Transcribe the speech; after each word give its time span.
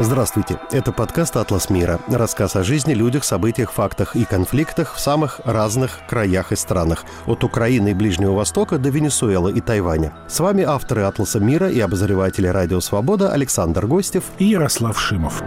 Здравствуйте. 0.00 0.60
Это 0.70 0.92
подкаст 0.92 1.36
«Атлас 1.36 1.70
мира». 1.70 1.98
Рассказ 2.06 2.54
о 2.54 2.62
жизни, 2.62 2.94
людях, 2.94 3.24
событиях, 3.24 3.72
фактах 3.72 4.14
и 4.14 4.24
конфликтах 4.24 4.94
в 4.94 5.00
самых 5.00 5.40
разных 5.44 5.98
краях 6.08 6.52
и 6.52 6.56
странах. 6.56 7.04
От 7.26 7.42
Украины 7.42 7.90
и 7.90 7.94
Ближнего 7.94 8.32
Востока 8.32 8.78
до 8.78 8.90
Венесуэлы 8.90 9.52
и 9.52 9.60
Тайваня. 9.60 10.14
С 10.28 10.38
вами 10.38 10.62
авторы 10.62 11.02
«Атласа 11.02 11.40
мира» 11.40 11.68
и 11.68 11.80
обозреватели 11.80 12.46
«Радио 12.46 12.78
Свобода» 12.78 13.32
Александр 13.32 13.86
Гостев 13.86 14.22
и 14.38 14.44
Ярослав 14.44 15.00
Шимов. 15.00 15.42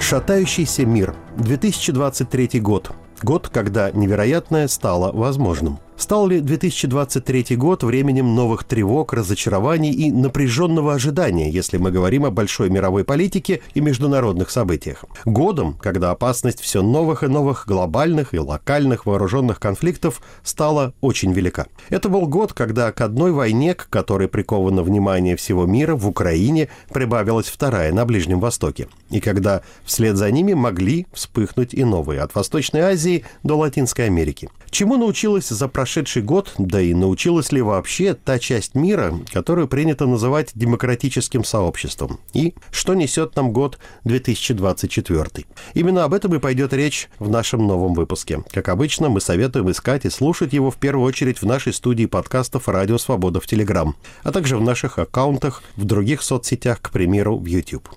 Шатающийся 0.00 0.86
мир. 0.86 1.14
2023 1.36 2.60
год. 2.60 2.92
Год, 3.22 3.48
когда 3.48 3.90
невероятное 3.90 4.68
стало 4.68 5.10
возможным. 5.12 5.78
Стал 5.96 6.28
ли 6.28 6.40
2023 6.40 7.56
год 7.56 7.82
временем 7.82 8.34
новых 8.34 8.64
тревог, 8.64 9.14
разочарований 9.14 9.92
и 9.92 10.12
напряженного 10.12 10.92
ожидания, 10.92 11.50
если 11.50 11.78
мы 11.78 11.90
говорим 11.90 12.26
о 12.26 12.30
большой 12.30 12.68
мировой 12.68 13.02
политике 13.02 13.62
и 13.72 13.80
международных 13.80 14.50
событиях? 14.50 15.06
Годом, 15.24 15.72
когда 15.80 16.10
опасность 16.10 16.60
все 16.60 16.82
новых 16.82 17.22
и 17.22 17.28
новых 17.28 17.64
глобальных 17.66 18.34
и 18.34 18.38
локальных 18.38 19.06
вооруженных 19.06 19.58
конфликтов 19.58 20.20
стала 20.42 20.92
очень 21.00 21.32
велика. 21.32 21.66
Это 21.88 22.10
был 22.10 22.26
год, 22.26 22.52
когда 22.52 22.92
к 22.92 23.00
одной 23.00 23.32
войне, 23.32 23.74
к 23.74 23.88
которой 23.88 24.28
приковано 24.28 24.82
внимание 24.82 25.34
всего 25.34 25.64
мира, 25.64 25.96
в 25.96 26.06
Украине 26.06 26.68
прибавилась 26.92 27.46
вторая 27.46 27.90
на 27.90 28.04
Ближнем 28.04 28.38
Востоке. 28.38 28.88
И 29.08 29.20
когда 29.20 29.62
вслед 29.82 30.16
за 30.16 30.30
ними 30.30 30.52
могли 30.52 31.06
вспыхнуть 31.14 31.72
и 31.72 31.84
новые, 31.84 32.20
от 32.20 32.34
Восточной 32.34 32.80
Азии 32.80 33.05
до 33.42 33.56
Латинской 33.56 34.06
Америки. 34.06 34.48
Чему 34.70 34.96
научилась 34.96 35.48
за 35.48 35.68
прошедший 35.68 36.22
год, 36.22 36.52
да 36.58 36.80
и 36.80 36.92
научилась 36.92 37.52
ли 37.52 37.62
вообще 37.62 38.14
та 38.14 38.38
часть 38.38 38.74
мира, 38.74 39.14
которую 39.32 39.68
принято 39.68 40.06
называть 40.06 40.50
демократическим 40.54 41.44
сообществом? 41.44 42.18
И 42.34 42.54
что 42.70 42.94
несет 42.94 43.36
нам 43.36 43.52
год 43.52 43.78
2024? 44.04 45.46
Именно 45.74 46.04
об 46.04 46.14
этом 46.14 46.34
и 46.34 46.38
пойдет 46.38 46.72
речь 46.72 47.08
в 47.18 47.30
нашем 47.30 47.66
новом 47.66 47.94
выпуске. 47.94 48.42
Как 48.50 48.68
обычно, 48.68 49.08
мы 49.08 49.20
советуем 49.20 49.70
искать 49.70 50.04
и 50.04 50.10
слушать 50.10 50.52
его 50.52 50.70
в 50.70 50.76
первую 50.76 51.06
очередь 51.06 51.40
в 51.40 51.46
нашей 51.46 51.72
студии 51.72 52.06
подкастов 52.06 52.68
«Радио 52.68 52.98
Свобода» 52.98 53.40
в 53.40 53.46
Телеграм, 53.46 53.96
а 54.24 54.32
также 54.32 54.56
в 54.56 54.62
наших 54.62 54.98
аккаунтах 54.98 55.62
в 55.76 55.84
других 55.84 56.22
соцсетях, 56.22 56.82
к 56.82 56.90
примеру, 56.90 57.38
в 57.38 57.46
YouTube. 57.46 57.88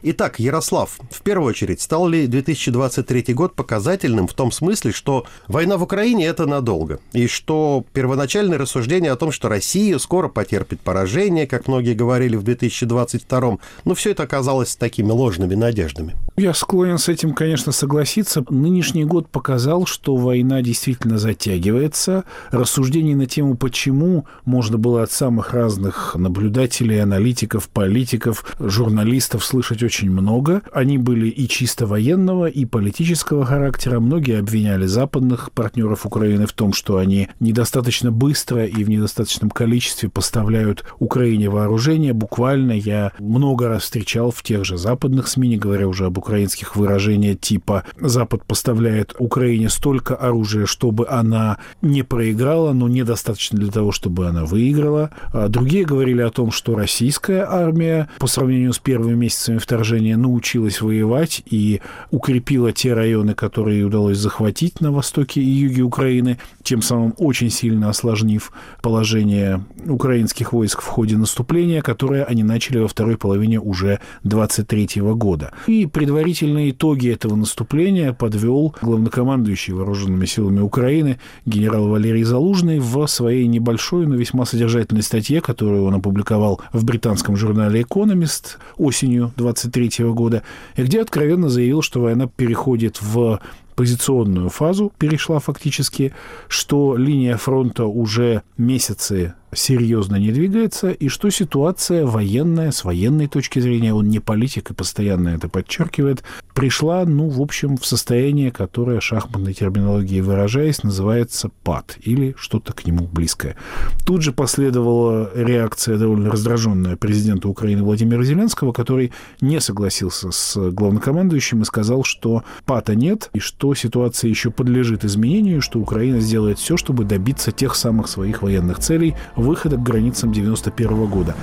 Итак, 0.00 0.38
Ярослав, 0.38 0.96
в 1.10 1.22
первую 1.22 1.48
очередь, 1.48 1.80
стал 1.80 2.06
ли 2.06 2.28
2023 2.28 3.34
год 3.34 3.54
показательным 3.54 4.28
в 4.28 4.32
том 4.32 4.52
смысле, 4.52 4.92
что 4.92 5.26
война 5.48 5.76
в 5.76 5.82
Украине– 5.82 6.24
это 6.26 6.46
надолго, 6.46 7.00
и 7.12 7.26
что 7.26 7.84
первоначальное 7.92 8.58
рассуждение 8.58 9.10
о 9.10 9.16
том, 9.16 9.32
что 9.32 9.48
Россия 9.48 9.98
скоро 9.98 10.28
потерпит 10.28 10.80
поражение, 10.80 11.48
как 11.48 11.66
многие 11.66 11.94
говорили 11.94 12.36
в 12.36 12.44
2022, 12.44 13.58
ну, 13.84 13.94
все 13.94 14.12
это 14.12 14.22
оказалось 14.22 14.76
такими 14.76 15.10
ложными 15.10 15.56
надеждами? 15.56 16.14
Я 16.36 16.54
склонен 16.54 16.98
с 16.98 17.08
этим, 17.08 17.34
конечно, 17.34 17.72
согласиться. 17.72 18.44
Нынешний 18.48 19.04
год 19.04 19.28
показал, 19.28 19.84
что 19.86 20.14
война 20.14 20.62
действительно 20.62 21.18
затягивается. 21.18 22.22
Рассуждений 22.52 23.16
на 23.16 23.26
тему 23.26 23.56
«почему» 23.56 24.26
можно 24.44 24.78
было 24.78 25.02
от 25.02 25.10
самых 25.10 25.52
разных 25.52 26.14
наблюдателей, 26.14 27.02
аналитиков, 27.02 27.68
политиков, 27.68 28.44
журналистов 28.60 29.44
слышать 29.44 29.82
очень 29.88 30.10
много. 30.10 30.60
Они 30.70 30.98
были 30.98 31.30
и 31.30 31.48
чисто 31.48 31.86
военного, 31.86 32.44
и 32.44 32.66
политического 32.66 33.46
характера. 33.46 34.00
Многие 34.00 34.38
обвиняли 34.38 34.84
западных 34.84 35.50
партнеров 35.52 36.04
Украины 36.04 36.46
в 36.46 36.52
том, 36.52 36.74
что 36.74 36.98
они 36.98 37.28
недостаточно 37.40 38.12
быстро 38.12 38.66
и 38.66 38.84
в 38.84 38.90
недостаточном 38.90 39.48
количестве 39.48 40.10
поставляют 40.10 40.84
Украине 40.98 41.48
вооружение. 41.48 42.12
Буквально 42.12 42.72
я 42.72 43.12
много 43.18 43.68
раз 43.68 43.84
встречал 43.84 44.30
в 44.30 44.42
тех 44.42 44.66
же 44.66 44.76
западных 44.76 45.26
СМИ, 45.26 45.48
не 45.48 45.56
говоря 45.56 45.88
уже 45.88 46.04
об 46.04 46.18
украинских 46.18 46.76
выражения 46.76 47.34
типа 47.34 47.84
«Запад 47.98 48.44
поставляет 48.44 49.14
Украине 49.18 49.70
столько 49.70 50.16
оружия, 50.16 50.66
чтобы 50.66 51.08
она 51.08 51.56
не 51.80 52.02
проиграла, 52.02 52.74
но 52.74 52.88
недостаточно 52.88 53.58
для 53.58 53.72
того, 53.72 53.90
чтобы 53.90 54.28
она 54.28 54.44
выиграла». 54.44 55.12
А 55.32 55.48
другие 55.48 55.86
говорили 55.86 56.20
о 56.20 56.30
том, 56.30 56.50
что 56.50 56.74
российская 56.74 57.46
армия 57.48 58.10
по 58.18 58.26
сравнению 58.26 58.74
с 58.74 58.78
первыми 58.78 59.14
месяцами 59.14 59.56
второй 59.56 59.77
вторжения 59.78 60.16
научилась 60.16 60.80
воевать 60.80 61.40
и 61.46 61.80
укрепила 62.10 62.72
те 62.72 62.94
районы, 62.94 63.34
которые 63.34 63.84
удалось 63.84 64.18
захватить 64.18 64.80
на 64.80 64.90
востоке 64.90 65.40
и 65.40 65.44
юге 65.44 65.82
Украины, 65.82 66.38
тем 66.64 66.82
самым 66.82 67.14
очень 67.16 67.48
сильно 67.48 67.88
осложнив 67.88 68.50
положение 68.82 69.64
украинских 69.86 70.52
войск 70.52 70.82
в 70.82 70.86
ходе 70.86 71.16
наступления, 71.16 71.80
которое 71.80 72.24
они 72.24 72.42
начали 72.42 72.78
во 72.78 72.88
второй 72.88 73.16
половине 73.16 73.60
уже 73.60 74.00
23 74.24 75.00
года. 75.14 75.52
И 75.68 75.86
предварительные 75.86 76.72
итоги 76.72 77.12
этого 77.12 77.36
наступления 77.36 78.12
подвел 78.12 78.74
главнокомандующий 78.82 79.74
вооруженными 79.74 80.26
силами 80.26 80.58
Украины 80.58 81.20
генерал 81.46 81.86
Валерий 81.86 82.24
Залужный 82.24 82.80
в 82.80 83.06
своей 83.06 83.46
небольшой, 83.46 84.08
но 84.08 84.16
весьма 84.16 84.44
содержательной 84.44 85.04
статье, 85.04 85.40
которую 85.40 85.84
он 85.84 85.94
опубликовал 85.94 86.60
в 86.72 86.84
британском 86.84 87.36
журнале 87.36 87.82
«Экономист» 87.82 88.58
осенью 88.76 89.32
23 89.36 89.67
1923 89.68 90.12
года, 90.12 90.42
и 90.76 90.82
где 90.82 91.00
откровенно 91.00 91.48
заявил, 91.48 91.82
что 91.82 92.00
война 92.00 92.26
переходит 92.26 93.00
в 93.00 93.40
позиционную 93.74 94.48
фазу, 94.48 94.92
перешла 94.98 95.38
фактически, 95.38 96.12
что 96.48 96.96
линия 96.96 97.36
фронта 97.36 97.84
уже 97.84 98.42
месяцы 98.56 99.34
серьезно 99.52 100.16
не 100.16 100.32
двигается, 100.32 100.90
и 100.90 101.08
что 101.08 101.30
ситуация 101.30 102.06
военная, 102.06 102.70
с 102.70 102.84
военной 102.84 103.28
точки 103.28 103.60
зрения, 103.60 103.94
он 103.94 104.08
не 104.08 104.20
политик 104.20 104.70
и 104.70 104.74
постоянно 104.74 105.30
это 105.30 105.48
подчеркивает, 105.48 106.22
пришла, 106.54 107.04
ну, 107.04 107.28
в 107.28 107.40
общем, 107.40 107.76
в 107.76 107.86
состояние, 107.86 108.50
которое 108.50 109.00
шахматной 109.00 109.54
терминологией 109.54 110.20
выражаясь, 110.20 110.82
называется 110.82 111.50
пад 111.62 111.96
или 112.02 112.34
что-то 112.36 112.72
к 112.72 112.86
нему 112.86 113.06
близкое. 113.06 113.56
Тут 114.04 114.22
же 114.22 114.32
последовала 114.32 115.30
реакция 115.34 115.98
довольно 115.98 116.30
раздраженная 116.30 116.96
президента 116.96 117.48
Украины 117.48 117.82
Владимира 117.82 118.22
Зеленского, 118.24 118.72
который 118.72 119.12
не 119.40 119.60
согласился 119.60 120.30
с 120.30 120.70
главнокомандующим 120.70 121.62
и 121.62 121.64
сказал, 121.64 122.04
что 122.04 122.44
пата 122.64 122.94
нет, 122.94 123.30
и 123.32 123.38
что 123.38 123.74
ситуация 123.74 124.28
еще 124.28 124.50
подлежит 124.50 125.04
изменению, 125.04 125.62
что 125.62 125.78
Украина 125.78 126.20
сделает 126.20 126.58
все, 126.58 126.76
чтобы 126.76 127.04
добиться 127.04 127.52
тех 127.52 127.74
самых 127.74 128.08
своих 128.08 128.42
военных 128.42 128.78
целей, 128.78 129.14
выхода 129.38 129.76
к 129.76 129.82
границам 129.82 130.30
1991 130.30 131.06
года. 131.06 131.36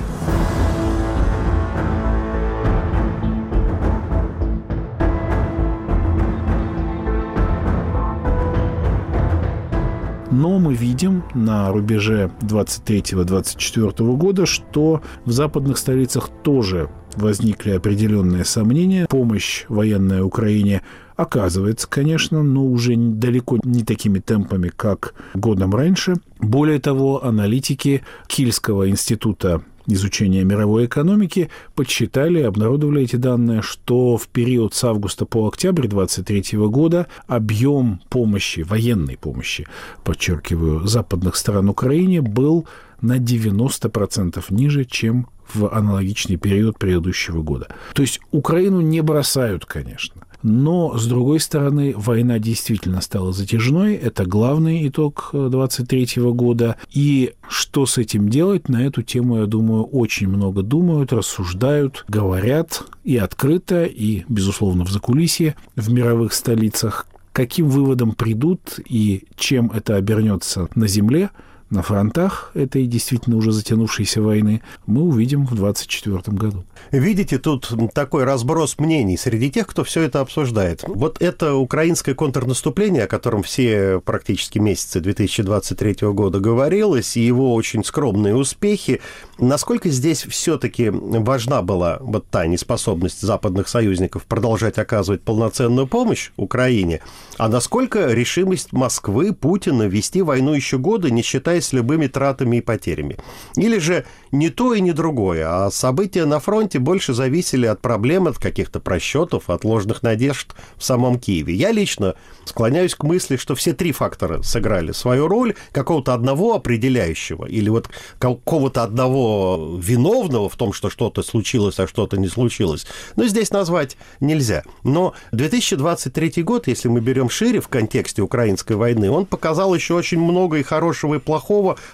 Мы 10.66 10.74
видим 10.74 11.24
на 11.36 11.72
рубеже 11.72 12.32
23-24 12.42 14.18
года, 14.18 14.48
что 14.48 15.04
в 15.24 15.32
западных 15.32 15.78
столицах 15.78 16.32
тоже 16.42 16.90
возникли 17.16 17.70
определенные 17.70 18.46
сомнения. 18.46 19.06
Помощь 19.08 19.66
военная 19.70 20.24
Украине 20.24 20.82
оказывается, 21.16 21.88
конечно, 21.88 22.42
но 22.42 22.66
уже 22.66 22.96
далеко 22.96 23.60
не 23.64 23.84
такими 23.84 24.18
темпами, 24.18 24.72
как 24.76 25.14
годом 25.36 25.76
раньше. 25.76 26.16
Более 26.40 26.80
того, 26.80 27.24
аналитики 27.24 28.04
Кильского 28.26 28.90
института 28.90 29.62
изучения 29.88 30.44
мировой 30.44 30.86
экономики 30.86 31.50
подсчитали, 31.76 32.42
обнародовали 32.42 33.04
эти 33.04 33.16
данные, 33.16 33.62
что 33.62 34.18
в 34.18 34.28
период 34.28 34.74
с 34.74 34.84
августа 34.84 35.26
по 35.26 35.48
октябрь 35.48 35.88
2023 35.88 36.58
года 36.68 37.08
объем 37.28 38.02
помощи, 38.10 38.62
военной 38.62 39.18
помощи, 39.18 39.68
подчеркиваю, 40.04 40.88
западных 40.88 41.36
стран 41.36 41.70
Украине 41.70 42.22
был 42.22 42.68
на 43.02 43.18
90% 43.18 44.44
ниже, 44.50 44.86
чем 44.86 45.28
в 45.54 45.68
аналогичный 45.72 46.38
период 46.38 46.80
предыдущего 46.80 47.42
года. 47.42 47.68
То 47.94 48.02
есть 48.02 48.20
Украину 48.32 48.82
не 48.82 49.02
бросают, 49.02 49.66
конечно. 49.66 50.25
Но, 50.48 50.96
с 50.96 51.08
другой 51.08 51.40
стороны, 51.40 51.96
война 51.98 52.38
действительно 52.38 53.02
стала 53.02 53.34
затяжной. 53.34 53.96
Это 53.96 54.28
главный 54.28 54.88
итог 54.88 55.32
23 55.34 56.22
года. 56.34 56.76
И 56.92 57.34
что 57.50 57.88
с 57.88 57.98
этим 57.98 58.30
делать, 58.30 58.70
на 58.70 58.86
эту 58.86 59.02
тему, 59.02 59.40
я 59.40 59.48
думаю, 59.48 59.86
очень 59.86 60.28
много 60.28 60.62
думают, 60.62 61.12
рассуждают, 61.12 62.06
говорят 62.08 62.84
и 63.04 63.18
открыто, 63.18 63.86
и, 63.86 64.24
безусловно, 64.30 64.86
в 64.86 64.92
закулисье, 64.92 65.56
в 65.76 65.92
мировых 65.92 66.32
столицах. 66.32 67.08
Каким 67.32 67.68
выводом 67.68 68.12
придут 68.12 68.80
и 68.88 69.24
чем 69.36 69.72
это 69.72 69.96
обернется 69.96 70.70
на 70.76 70.86
земле– 70.86 71.32
на 71.70 71.82
фронтах 71.82 72.52
этой 72.54 72.86
действительно 72.86 73.38
уже 73.38 73.52
затянувшейся 73.52 74.22
войны, 74.22 74.62
мы 74.86 75.02
увидим 75.02 75.46
в 75.46 75.56
2024 75.56 76.38
году. 76.38 76.64
Видите, 76.92 77.40
тут 77.40 77.72
такой 77.94 78.24
разброс 78.24 78.78
мнений 78.78 79.18
среди 79.18 79.50
тех, 79.50 79.68
кто 79.68 79.84
все 79.84 80.02
это 80.04 80.20
обсуждает. 80.20 80.84
Вот 80.88 81.22
это 81.22 81.56
украинское 81.56 82.14
контрнаступление, 82.14 83.06
о 83.06 83.08
котором 83.08 83.44
все 83.44 84.00
практически 84.04 84.60
месяцы 84.60 85.00
2023 85.00 86.08
года 86.10 86.40
говорилось, 86.40 87.18
и 87.18 87.22
его 87.22 87.54
очень 87.54 87.84
скромные 87.84 88.36
успехи, 88.36 89.02
насколько 89.40 89.90
здесь 89.90 90.24
все-таки 90.24 90.90
важна 90.90 91.62
была 91.62 91.98
вот 92.00 92.28
та 92.28 92.46
неспособность 92.46 93.22
западных 93.22 93.68
союзников 93.68 94.26
продолжать 94.26 94.78
оказывать 94.78 95.22
полноценную 95.22 95.88
помощь 95.88 96.32
Украине, 96.38 97.02
а 97.38 97.50
насколько 97.50 98.12
решимость 98.14 98.72
Москвы, 98.72 99.34
Путина 99.34 99.84
вести 99.84 100.22
войну 100.22 100.54
еще 100.54 100.78
годы, 100.78 101.12
не 101.12 101.24
считаясь 101.56 101.74
любыми 101.74 102.08
тратами 102.08 102.58
и 102.58 102.62
потерями? 102.62 103.18
Или 103.56 103.80
же 103.80 104.06
не 104.32 104.50
то 104.50 104.74
и 104.74 104.82
не 104.82 104.92
другое, 104.92 105.46
а 105.48 105.72
события 105.72 106.26
на 106.26 106.40
фронте 106.40 106.80
больше 106.80 107.14
зависели 107.14 107.66
от 107.68 107.82
проблем, 107.82 108.28
от 108.28 108.38
каких-то 108.38 108.80
просчетов, 108.80 109.50
от 109.50 109.64
ложных 109.64 110.04
надежд 110.04 110.54
в 110.78 110.84
самом 110.84 111.20
Киеве. 111.20 111.54
Я 111.54 111.72
лично 111.72 112.16
склоняюсь 112.46 112.96
к 112.96 113.04
мысли, 113.04 113.38
что 113.38 113.56
все 113.56 113.74
три 113.74 113.92
фактора 113.92 114.42
сыграли 114.42 114.92
свою 114.92 115.28
роль, 115.28 115.56
какого-то 115.72 116.14
одного 116.14 116.56
определяющего 116.56 117.46
или 117.46 117.70
вот 117.70 117.90
какого-то 118.20 118.84
одного 118.84 119.78
виновного 119.82 120.50
в 120.50 120.56
том, 120.56 120.74
что 120.74 120.90
что-то 120.90 121.24
случилось, 121.24 121.80
а 121.80 121.88
что-то 121.88 122.18
не 122.18 122.28
случилось. 122.28 122.86
Но 123.16 123.28
здесь 123.28 123.52
назвать 123.52 123.98
нельзя. 124.20 124.64
Но 124.84 125.14
2023 125.32 126.44
год, 126.44 126.68
если 126.68 126.90
мы 126.90 127.00
берем 127.00 127.30
шире 127.30 127.62
в 127.62 127.68
контексте 127.68 128.22
украинской 128.22 128.74
войны, 128.74 129.10
он 129.10 129.26
показал 129.26 129.74
еще 129.74 129.94
очень 129.94 130.20
много 130.20 130.58
и 130.58 130.64
хорошего, 130.64 131.16
и 131.16 131.20
плохого 131.20 131.45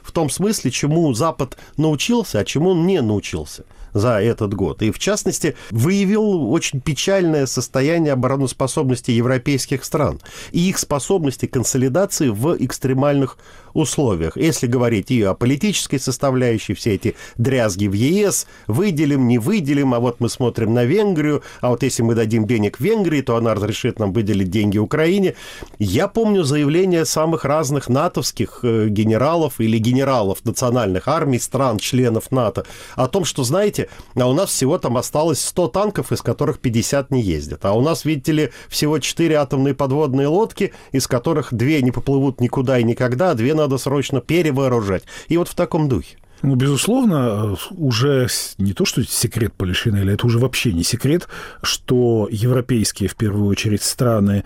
в 0.04 0.12
том 0.12 0.30
смысле, 0.30 0.72
чему 0.72 1.14
Запад 1.14 1.58
научился, 1.78 2.40
а 2.40 2.46
чему 2.46 2.72
он 2.72 2.86
не 2.88 3.02
научился 3.02 3.66
за 3.94 4.22
этот 4.22 4.54
год. 4.54 4.82
И, 4.82 4.92
в 4.92 5.00
частности, 5.00 5.56
выявил 5.70 6.52
очень 6.52 6.82
печальное 6.82 7.46
состояние 7.46 8.14
обороноспособности 8.14 9.12
европейских 9.12 9.84
стран 9.84 10.20
и 10.52 10.70
их 10.70 10.78
способности 10.78 11.46
консолидации 11.46 12.30
в 12.30 12.56
экстремальных 12.60 13.38
условиях. 13.74 14.38
Если 14.38 14.68
говорить 14.68 15.12
и 15.12 15.22
о 15.22 15.34
политической 15.34 15.98
составляющей, 15.98 16.74
все 16.74 16.96
эти 16.96 17.16
дрязги 17.38 17.88
в 17.88 17.94
ЕС, 17.94 18.48
выделим, 18.68 19.28
не 19.28 19.38
выделим, 19.38 19.94
а 19.94 20.00
вот 20.00 20.20
мы 20.20 20.30
смотрим 20.30 20.74
на 20.74 20.84
Венгрию, 20.84 21.44
а 21.62 21.70
вот 21.70 21.84
если 21.84 22.04
мы 22.04 22.16
дадим 22.16 22.48
денег 22.48 22.80
Венгрии, 22.80 23.22
то 23.22 23.36
она 23.36 23.54
разрешит 23.54 24.00
нам 24.00 24.14
выделить 24.14 24.50
деньги 24.50 24.78
Украине. 24.78 25.36
Я 25.80 26.08
помню 26.08 26.44
заявления 26.44 27.06
самых 27.06 27.46
разных 27.46 27.90
натовских 27.90 28.60
э, 28.64 28.88
генералов 28.90 29.60
или 29.60 29.78
генералов 29.78 30.44
национальных 30.44 31.08
армий 31.08 31.40
стран, 31.40 31.78
членов 31.78 32.32
НАТО, 32.32 32.66
о 32.96 33.08
том, 33.08 33.26
что, 33.26 33.44
знаете, 33.44 33.81
а 34.16 34.28
у 34.28 34.34
нас 34.34 34.50
всего 34.50 34.78
там 34.78 34.98
осталось 34.98 35.44
100 35.44 35.68
танков, 35.70 36.12
из 36.12 36.22
которых 36.22 36.60
50 36.60 37.12
не 37.12 37.22
ездят. 37.22 37.66
А 37.66 37.74
у 37.74 37.82
нас, 37.82 38.06
видите 38.06 38.32
ли, 38.32 38.50
всего 38.70 39.00
4 39.00 39.36
атомные 39.36 39.74
подводные 39.74 40.28
лодки, 40.28 40.74
из 40.92 41.08
которых 41.08 41.54
2 41.54 41.82
не 41.82 41.92
поплывут 41.92 42.42
никуда 42.42 42.80
и 42.80 42.84
никогда, 42.84 43.32
а 43.32 43.36
2 43.36 43.54
надо 43.56 43.78
срочно 43.78 44.22
перевооружать. 44.22 45.04
И 45.28 45.38
вот 45.38 45.48
в 45.48 45.56
таком 45.56 45.90
духе. 45.90 46.18
Ну, 46.42 46.56
безусловно, 46.56 47.56
уже 47.72 48.28
не 48.58 48.74
то, 48.74 48.86
что 48.86 49.04
секрет 49.04 49.54
Полишинеля, 49.54 50.14
это 50.14 50.26
уже 50.26 50.40
вообще 50.40 50.74
не 50.74 50.84
секрет, 50.84 51.28
что 51.62 52.28
европейские, 52.32 53.10
в 53.10 53.16
первую 53.16 53.46
очередь, 53.46 53.84
страны 53.84 54.44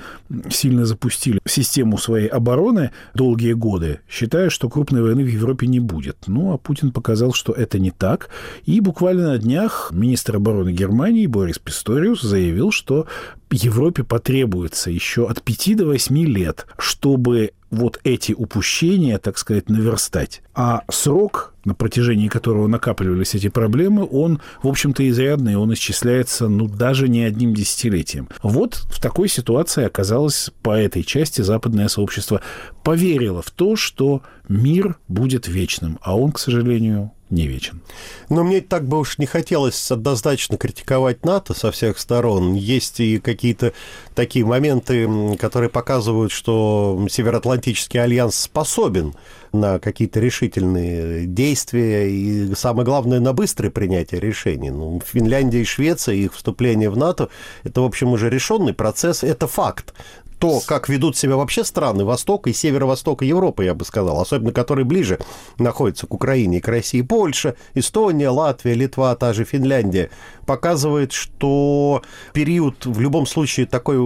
сильно 0.50 0.86
запустили 0.86 1.40
систему 1.46 1.98
своей 1.98 2.28
обороны 2.28 2.92
долгие 3.14 3.54
годы, 3.54 4.02
считая, 4.10 4.50
что 4.50 4.70
крупной 4.70 5.02
войны 5.02 5.24
в 5.24 5.30
Европе 5.30 5.68
не 5.68 5.80
будет. 5.80 6.18
Ну, 6.28 6.54
а 6.54 6.58
Путин 6.58 6.92
показал, 6.92 7.34
что 7.34 7.54
это 7.54 7.80
не 7.80 7.92
так. 7.92 8.30
И 8.66 8.82
буквально 8.82 9.30
на 9.30 9.38
днях 9.38 9.92
министр 9.94 10.38
обороны 10.38 10.72
Германии 10.72 11.28
Борис 11.28 11.60
Писториус 11.60 12.22
заявил, 12.22 12.72
что 12.72 13.08
Европе 13.56 14.04
потребуется 14.04 14.92
еще 14.92 15.28
от 15.28 15.42
5 15.42 15.78
до 15.78 15.86
8 15.86 16.18
лет, 16.26 16.68
чтобы 16.78 17.52
вот 17.72 18.00
эти 18.04 18.32
упущения, 18.34 19.18
так 19.18 19.38
сказать, 19.38 19.70
наверстать. 19.70 20.42
А 20.54 20.84
срок, 20.90 21.54
на 21.66 21.74
протяжении 21.74 22.28
которого 22.28 22.68
накапливались 22.68 23.36
эти 23.36 23.50
проблемы, 23.50 24.08
он, 24.10 24.40
в 24.62 24.68
общем-то, 24.68 25.08
изрядный, 25.10 25.56
он 25.56 25.74
исчисляется, 25.74 26.48
ну, 26.48 26.68
даже 26.68 27.10
не 27.10 27.24
одним 27.24 27.54
десятилетием. 27.54 28.30
Вот 28.44 28.76
в 28.76 29.02
такой 29.02 29.28
ситуации 29.28 29.84
оказалось 29.84 30.52
по 30.62 30.72
этой 30.72 31.04
части 31.04 31.42
западное 31.42 31.88
сообщество 31.88 32.42
поверило 32.84 33.42
в 33.42 33.52
то, 33.52 33.76
что 33.76 34.22
мир 34.48 34.98
будет 35.08 35.48
вечным, 35.48 36.00
а 36.02 36.18
он, 36.18 36.32
к 36.32 36.40
сожалению, 36.40 37.12
не 37.30 37.48
вечен. 37.48 37.82
Но 38.30 38.44
мне 38.44 38.62
так 38.62 38.88
бы 38.88 39.00
уж 39.00 39.18
не 39.18 39.26
хотелось 39.26 39.92
однозначно 39.92 40.58
критиковать 40.58 41.26
НАТО 41.26 41.54
со 41.54 41.72
всех 41.72 41.98
сторон. 41.98 42.54
Есть 42.54 43.00
и 43.00 43.20
какие-то 43.20 43.74
такие 44.14 44.46
моменты, 44.46 45.38
которые 45.38 45.70
показывают, 45.70 46.32
что 46.32 47.06
Североатлантический 47.10 48.02
альянс 48.02 48.36
способен 48.36 49.16
на 49.52 49.80
какие-то 49.80 50.20
решительные 50.20 51.26
действия 51.26 52.10
и, 52.10 52.54
самое 52.56 52.86
главное, 52.86 53.20
на 53.20 53.34
быстрое 53.34 53.72
принятие 53.72 54.20
решений. 54.20 54.70
Ну, 54.70 55.02
Финляндия 55.06 55.62
и 55.62 55.66
Швеция, 55.66 56.16
их 56.16 56.34
вступление 56.34 56.90
в 56.90 56.98
НАТО, 56.98 57.30
это, 57.64 57.82
в 57.82 57.86
общем, 57.86 58.10
уже 58.10 58.30
решенный 58.30 58.74
процесс, 58.74 59.24
это 59.24 59.48
факт 59.48 59.94
то, 60.40 60.60
как 60.66 60.90
ведут 60.90 61.18
себя 61.18 61.36
вообще 61.36 61.64
страны 61.64 62.06
Востока 62.06 62.50
и 62.50 62.54
Северо-Востока 62.54 63.26
Европы, 63.26 63.66
я 63.66 63.74
бы 63.74 63.86
сказал, 63.86 64.20
особенно 64.20 64.52
которые 64.52 64.86
ближе 64.86 65.20
находятся 65.58 66.08
к 66.08 66.14
Украине 66.14 66.58
и 66.58 66.62
к 66.62 66.68
России, 66.68 67.02
Польша, 67.02 67.56
Эстония, 67.74 68.30
Латвия, 68.30 68.74
Литва, 68.74 69.16
та 69.16 69.34
же 69.34 69.46
Финляндия, 69.46 70.10
показывает, 70.46 71.12
что 71.12 72.02
период 72.34 72.86
в 72.86 73.00
любом 73.00 73.26
случае 73.26 73.66
такой 73.66 73.98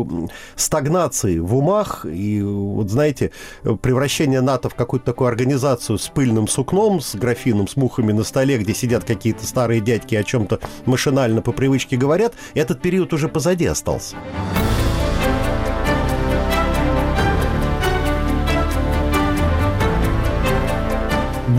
стагнации 0.55 1.39
в 1.39 1.55
умах 1.55 2.05
и, 2.05 2.41
вот 2.41 2.89
знаете, 2.89 3.31
превращение 3.81 4.41
НАТО 4.41 4.69
в 4.69 4.75
какую-то 4.75 5.07
такую 5.07 5.27
организацию 5.27 5.97
с 5.97 6.07
пыльным 6.07 6.47
сукном, 6.47 7.01
с 7.01 7.15
графином, 7.15 7.67
с 7.67 7.75
мухами 7.75 8.11
на 8.11 8.23
столе, 8.23 8.57
где 8.57 8.73
сидят 8.73 9.03
какие-то 9.03 9.45
старые 9.45 9.81
дядьки 9.81 10.15
о 10.15 10.23
чем-то 10.23 10.59
машинально 10.85 11.41
по 11.41 11.51
привычке 11.51 11.97
говорят, 11.97 12.33
этот 12.53 12.81
период 12.81 13.13
уже 13.13 13.27
позади 13.27 13.65
остался. 13.65 14.15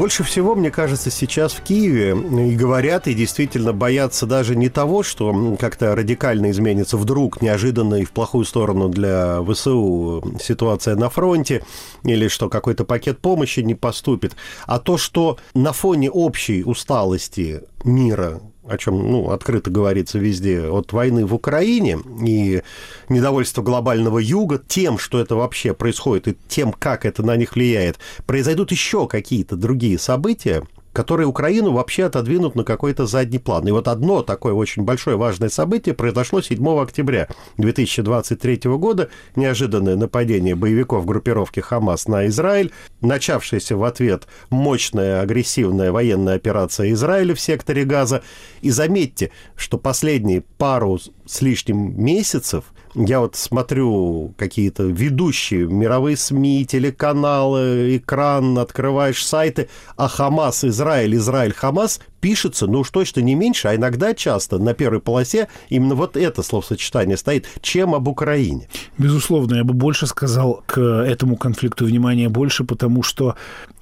Больше 0.01 0.25
всего, 0.25 0.55
мне 0.55 0.71
кажется, 0.71 1.11
сейчас 1.11 1.53
в 1.53 1.61
Киеве 1.61 2.13
и 2.13 2.57
говорят, 2.57 3.07
и 3.07 3.13
действительно 3.13 3.75
боятся 3.75 4.25
даже 4.25 4.57
не 4.57 4.71
того, 4.71 5.03
что 5.03 5.59
как-то 5.61 5.95
радикально 5.95 6.53
изменится 6.53 6.97
вдруг, 6.97 7.43
неожиданно 7.43 7.97
и 7.97 8.07
в 8.07 8.13
плохую 8.13 8.47
сторону 8.47 8.89
для 8.89 9.43
ВСУ 9.43 10.25
ситуация 10.43 10.97
на 10.97 11.11
фронте, 11.11 11.67
или 12.03 12.29
что 12.29 12.49
какой-то 12.49 12.87
пакет 12.87 13.19
помощи 13.19 13.61
не 13.61 13.75
поступит, 13.75 14.37
а 14.65 14.79
то, 14.79 14.97
что 14.97 15.37
на 15.53 15.75
фоне 15.75 16.11
общей 16.11 16.65
усталости 16.65 17.61
мира 17.85 18.41
о 18.71 18.79
чем 18.79 19.11
ну, 19.11 19.31
открыто 19.31 19.71
говорится 19.71 20.19
везде, 20.19 20.63
от 20.69 20.93
войны 20.93 21.27
в 21.27 21.35
Украине 21.35 21.99
и 22.25 22.63
недовольство 23.09 23.63
глобального 23.63 24.19
юга 24.19 24.63
тем, 24.67 24.99
что 24.99 25.19
это 25.19 25.35
вообще 25.35 25.75
происходит, 25.75 26.29
и 26.29 26.37
тем, 26.49 26.73
как 26.73 27.05
это 27.05 27.23
на 27.23 27.37
них 27.37 27.57
влияет, 27.57 27.99
произойдут 28.27 28.71
еще 28.71 29.09
какие-то 29.09 29.57
другие 29.57 29.99
события, 29.99 30.63
которые 30.93 31.27
Украину 31.27 31.73
вообще 31.73 32.05
отодвинут 32.05 32.55
на 32.55 32.65
какой-то 32.65 33.07
задний 33.07 33.39
план. 33.39 33.67
И 33.69 33.71
вот 33.71 33.89
одно 33.89 34.23
такое 34.23 34.53
очень 34.53 34.83
большое 34.83 35.17
важное 35.17 35.49
событие 35.49 35.95
произошло 35.95 36.41
7 36.41 36.67
октября 36.81 37.29
2023 37.59 38.61
года. 38.77 39.09
Неожиданное 39.37 39.97
нападение 39.97 40.55
боевиков 40.55 41.07
группировки 41.07 41.61
«Хамас» 41.61 42.09
на 42.09 42.27
Израиль, 42.27 42.73
начавшаяся 43.01 43.77
в 43.77 43.85
ответ 43.85 44.27
мощная 44.51 45.21
агрессивная 45.21 45.93
военная 45.93 46.35
операция 46.35 46.93
Израиля 46.93 47.35
в 47.35 47.41
секторе 47.41 47.85
Газа. 47.85 48.23
И 48.61 48.71
заметьте, 48.71 49.31
что 49.57 49.79
последние 49.79 50.43
пару 50.59 50.99
с 51.27 51.41
лишним 51.41 52.03
месяцев– 52.03 52.65
я 52.95 53.21
вот 53.21 53.37
смотрю 53.37 54.35
какие-то 54.37 54.85
ведущие 54.85 55.67
мировые 55.67 56.17
СМИ, 56.17 56.67
телеканалы, 56.67 57.97
экран, 57.97 58.59
открываешь 58.59 59.25
сайты, 59.25 59.69
а 59.97 60.09
Хамас, 60.09 60.65
Израиль, 60.65 61.15
Израиль, 61.17 61.53
Хамас 61.53 62.01
пишется, 62.21 62.67
ну 62.67 62.81
уж 62.81 62.91
точно 62.91 63.21
не 63.21 63.35
меньше, 63.35 63.69
а 63.69 63.75
иногда 63.75 64.15
часто 64.15 64.59
на 64.59 64.75
первой 64.75 65.01
полосе 65.01 65.49
именно 65.69 65.95
вот 65.95 66.17
это 66.17 66.43
словосочетание 66.43 67.17
стоит, 67.17 67.47
чем 67.63 67.95
об 67.95 68.09
Украине. 68.09 68.69
Безусловно, 68.99 69.57
я 69.57 69.65
бы 69.65 69.73
больше 69.75 70.07
сказал 70.07 70.63
к 70.67 70.81
этому 70.81 71.37
конфликту 71.37 71.87
внимания 71.87 72.29
больше, 72.29 72.65
потому 72.65 73.03
что 73.03 73.37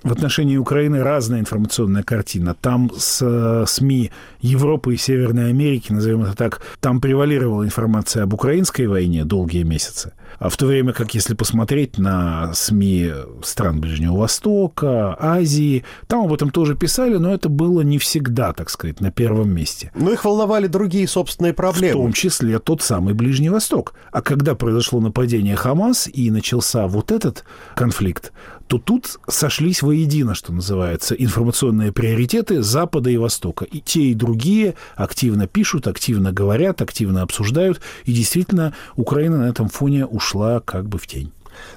в 0.09 0.13
отношении 0.13 0.57
Украины 0.57 1.03
разная 1.03 1.41
информационная 1.41 2.03
картина. 2.03 2.55
Там 2.55 2.91
с 2.97 3.21
э, 3.23 3.65
СМИ 3.67 4.11
Европы 4.41 4.95
и 4.95 4.97
Северной 4.97 5.51
Америки, 5.51 5.93
назовем 5.93 6.23
это 6.23 6.35
так, 6.35 6.61
там 6.81 7.01
превалировала 7.01 7.65
информация 7.65 8.25
об 8.25 8.35
украинской 8.35 8.87
войне 8.87 9.25
долгие 9.25 9.63
месяцы. 9.63 10.13
А 10.39 10.49
в 10.49 10.57
то 10.57 10.67
время 10.67 10.93
как, 10.93 11.15
если 11.15 11.35
посмотреть 11.35 11.99
на 11.99 12.53
СМИ 12.53 13.11
стран 13.43 13.81
Ближнего 13.81 14.17
Востока, 14.17 15.17
Азии, 15.19 15.85
там 16.07 16.25
об 16.27 16.33
этом 16.33 16.51
тоже 16.51 16.77
писали, 16.77 17.17
но 17.17 17.33
это 17.33 17.49
было 17.49 17.81
не 17.81 17.99
всегда, 17.99 18.53
так 18.53 18.71
сказать, 18.71 19.01
на 19.01 19.11
первом 19.11 19.51
месте. 19.51 19.91
Но 19.95 20.13
их 20.13 20.25
волновали 20.25 20.67
другие 20.67 21.09
собственные 21.09 21.55
проблемы. 21.55 22.01
В 22.01 22.05
том 22.05 22.13
числе 22.13 22.59
тот 22.59 22.83
самый 22.83 23.15
Ближний 23.15 23.49
Восток. 23.49 23.95
А 24.13 24.21
когда 24.23 24.55
произошло 24.55 25.01
нападение 25.01 25.57
Хамас 25.57 26.09
и 26.13 26.31
начался 26.31 26.87
вот 26.87 27.11
этот 27.11 27.45
конфликт, 27.75 28.33
то 28.69 28.79
тут 28.79 29.19
сошлись 29.27 29.83
воедино, 29.83 30.35
что 30.35 30.53
называется, 30.53 31.15
информационные 31.15 31.91
приоритеты 31.91 32.63
Запада 32.63 33.11
и 33.11 33.17
Востока. 33.17 33.65
И 33.65 33.81
те, 33.81 34.03
и 34.03 34.15
другие 34.15 34.75
активно 34.95 35.47
пишут, 35.47 35.87
активно 35.87 36.33
говорят, 36.33 36.83
активно 36.83 37.23
обсуждают. 37.23 37.81
И 38.05 38.13
действительно, 38.13 38.75
Украина 38.95 39.39
на 39.39 39.49
этом 39.49 39.69
фоне 39.69 40.07
ушла 40.07 40.61
как 40.61 40.89
бы 40.89 40.99
в 40.99 41.07
тень. 41.07 41.33